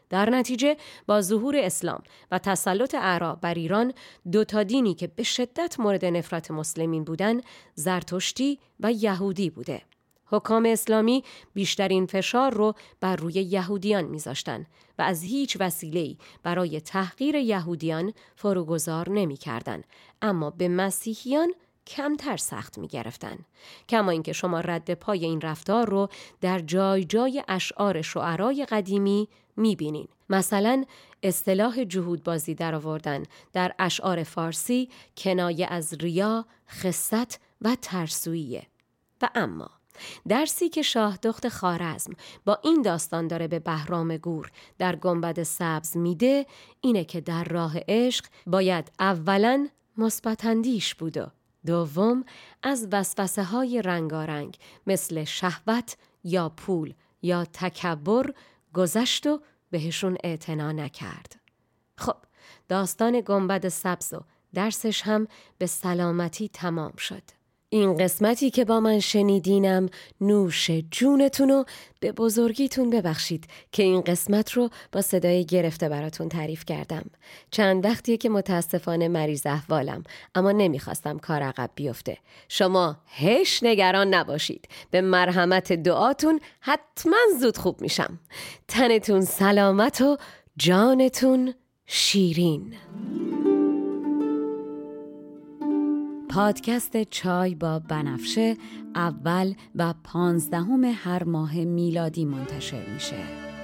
در 0.09 0.29
نتیجه 0.29 0.77
با 1.07 1.21
ظهور 1.21 1.55
اسلام 1.57 2.03
و 2.31 2.39
تسلط 2.39 2.95
اعراب 2.95 3.41
بر 3.41 3.53
ایران 3.53 3.93
دو 4.31 4.43
تا 4.43 4.63
دینی 4.63 4.93
که 4.93 5.07
به 5.07 5.23
شدت 5.23 5.79
مورد 5.79 6.05
نفرت 6.05 6.51
مسلمین 6.51 7.03
بودند 7.03 7.43
زرتشتی 7.75 8.59
و 8.79 8.91
یهودی 8.91 9.49
بوده 9.49 9.81
حکام 10.25 10.65
اسلامی 10.65 11.23
بیشترین 11.53 12.05
فشار 12.05 12.53
رو 12.53 12.73
بر 13.01 13.15
روی 13.15 13.33
یهودیان 13.33 14.03
میذاشتن 14.03 14.65
و 14.99 15.01
از 15.01 15.23
هیچ 15.23 15.57
وسیله‌ای 15.59 16.17
برای 16.43 16.81
تحقیر 16.81 17.35
یهودیان 17.35 18.13
فروگذار 18.35 19.09
نمی‌کردند 19.09 19.83
اما 20.21 20.49
به 20.49 20.67
مسیحیان 20.67 21.53
کمتر 21.87 22.37
سخت 22.37 22.77
می 22.77 22.87
گرفتن. 22.87 23.37
کما 23.89 24.11
اینکه 24.11 24.33
شما 24.33 24.59
رد 24.59 24.93
پای 24.93 25.25
این 25.25 25.41
رفتار 25.41 25.89
رو 25.89 26.07
در 26.41 26.59
جای 26.59 27.03
جای 27.03 27.43
اشعار 27.47 28.01
شعرای 28.01 28.65
قدیمی 28.65 29.27
می 29.57 29.75
بینین. 29.75 30.07
مثلا 30.29 30.85
اصطلاح 31.23 31.83
جهود 31.83 32.23
بازی 32.23 32.55
در 32.55 32.75
آوردن 32.75 33.23
در 33.53 33.75
اشعار 33.79 34.23
فارسی 34.23 34.89
کنایه 35.17 35.67
از 35.67 35.93
ریا، 35.93 36.45
خصت 36.69 37.39
و 37.61 37.75
ترسویه. 37.81 38.67
و 39.21 39.29
اما 39.35 39.69
درسی 40.27 40.69
که 40.69 40.81
شاه 40.81 41.17
دخت 41.17 41.49
خارزم 41.49 42.13
با 42.45 42.59
این 42.63 42.81
داستان 42.81 43.27
داره 43.27 43.47
به 43.47 43.59
بهرام 43.59 44.17
گور 44.17 44.51
در 44.77 44.95
گنبد 44.95 45.43
سبز 45.43 45.97
میده 45.97 46.45
اینه 46.81 47.03
که 47.03 47.21
در 47.21 47.43
راه 47.43 47.73
عشق 47.87 48.25
باید 48.47 48.91
اولا 48.99 49.67
مثبتندیش 49.97 50.95
بود 50.95 51.17
و 51.17 51.27
دوم 51.65 52.25
از 52.63 52.87
وسوسه 52.91 53.43
های 53.43 53.81
رنگارنگ 53.81 54.57
مثل 54.87 55.23
شهوت 55.23 55.97
یا 56.23 56.49
پول 56.49 56.93
یا 57.21 57.45
تکبر 57.45 58.33
گذشت 58.75 59.27
و 59.27 59.41
بهشون 59.71 60.17
اعتنا 60.23 60.71
نکرد. 60.71 61.35
خب 61.97 62.17
داستان 62.69 63.21
گنبد 63.25 63.67
سبز 63.67 64.13
و 64.13 64.21
درسش 64.53 65.01
هم 65.01 65.27
به 65.57 65.65
سلامتی 65.65 66.49
تمام 66.49 66.95
شد. 66.95 67.23
این 67.75 67.97
قسمتی 67.97 68.49
که 68.49 68.65
با 68.65 68.79
من 68.79 68.99
شنیدینم 68.99 69.89
نوش 70.21 70.71
جونتون 70.91 71.65
به 71.99 72.11
بزرگیتون 72.11 72.89
ببخشید 72.89 73.47
که 73.71 73.83
این 73.83 74.01
قسمت 74.01 74.51
رو 74.51 74.69
با 74.91 75.01
صدای 75.01 75.45
گرفته 75.45 75.89
براتون 75.89 76.29
تعریف 76.29 76.65
کردم. 76.65 77.05
چند 77.51 77.85
وقتیه 77.85 78.17
که 78.17 78.29
متاسفانه 78.29 79.07
مریض 79.07 79.45
احوالم 79.45 80.03
اما 80.35 80.51
نمی‌خواستم 80.51 81.17
کار 81.17 81.41
عقب 81.41 81.69
بیفته. 81.75 82.17
شما 82.49 82.97
هش 83.07 83.63
نگران 83.63 84.13
نباشید. 84.13 84.67
به 84.91 85.01
مرحمت 85.01 85.73
دعاتون 85.73 86.39
حتما 86.59 87.17
زود 87.39 87.57
خوب 87.57 87.81
میشم. 87.81 88.19
تنتون 88.67 89.21
سلامت 89.21 90.01
و 90.01 90.17
جانتون 90.57 91.53
شیرین. 91.85 92.73
پادکست 96.35 97.03
چای 97.03 97.55
با 97.55 97.79
بنفشه 97.79 98.57
اول 98.95 99.53
و 99.75 99.93
پانزدهم 100.03 100.83
هر 100.83 101.23
ماه 101.23 101.55
میلادی 101.55 102.25
منتشر 102.25 102.85
میشه. 102.93 103.15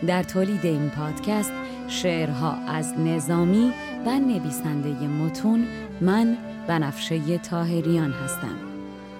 در 0.07 0.23
تولید 0.23 0.65
این 0.65 0.89
پادکست 0.89 1.51
شعرها 1.87 2.51
از 2.51 2.99
نظامی 2.99 3.71
و 4.05 4.19
نویسنده 4.19 5.07
متون 5.07 5.67
من 6.01 6.37
بنفشه 6.67 7.37
تاهریان 7.37 8.11
هستم. 8.11 8.57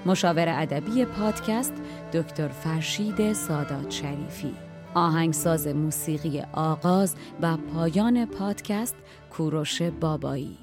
مشاور 0.06 0.46
ادبی 0.50 1.06
پادکست 1.06 1.74
دکتر 2.14 2.48
فرشید 2.48 3.34
سادات 3.34 3.92
شریفی. 3.92 4.54
آهنگساز 4.94 5.68
موسیقی 5.68 6.42
آغاز 6.54 7.16
و 7.42 7.58
پایان 7.58 8.26
پادکست 8.26 8.96
کوروش 9.32 9.82
بابایی 9.82 10.58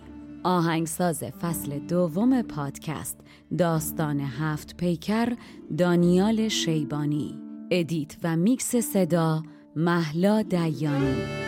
آهنگساز 0.44 1.24
فصل 1.24 1.78
دوم 1.78 2.42
پادکست 2.42 3.20
داستان 3.58 4.20
هفت 4.20 4.76
پیکر 4.76 5.32
دانیال 5.78 6.48
شیبانی. 6.48 7.40
edit 7.70 8.16
و 8.22 8.36
میکس 8.36 8.76
صدا 8.76 9.42
محلا 9.76 10.42
دیانی. 10.42 11.47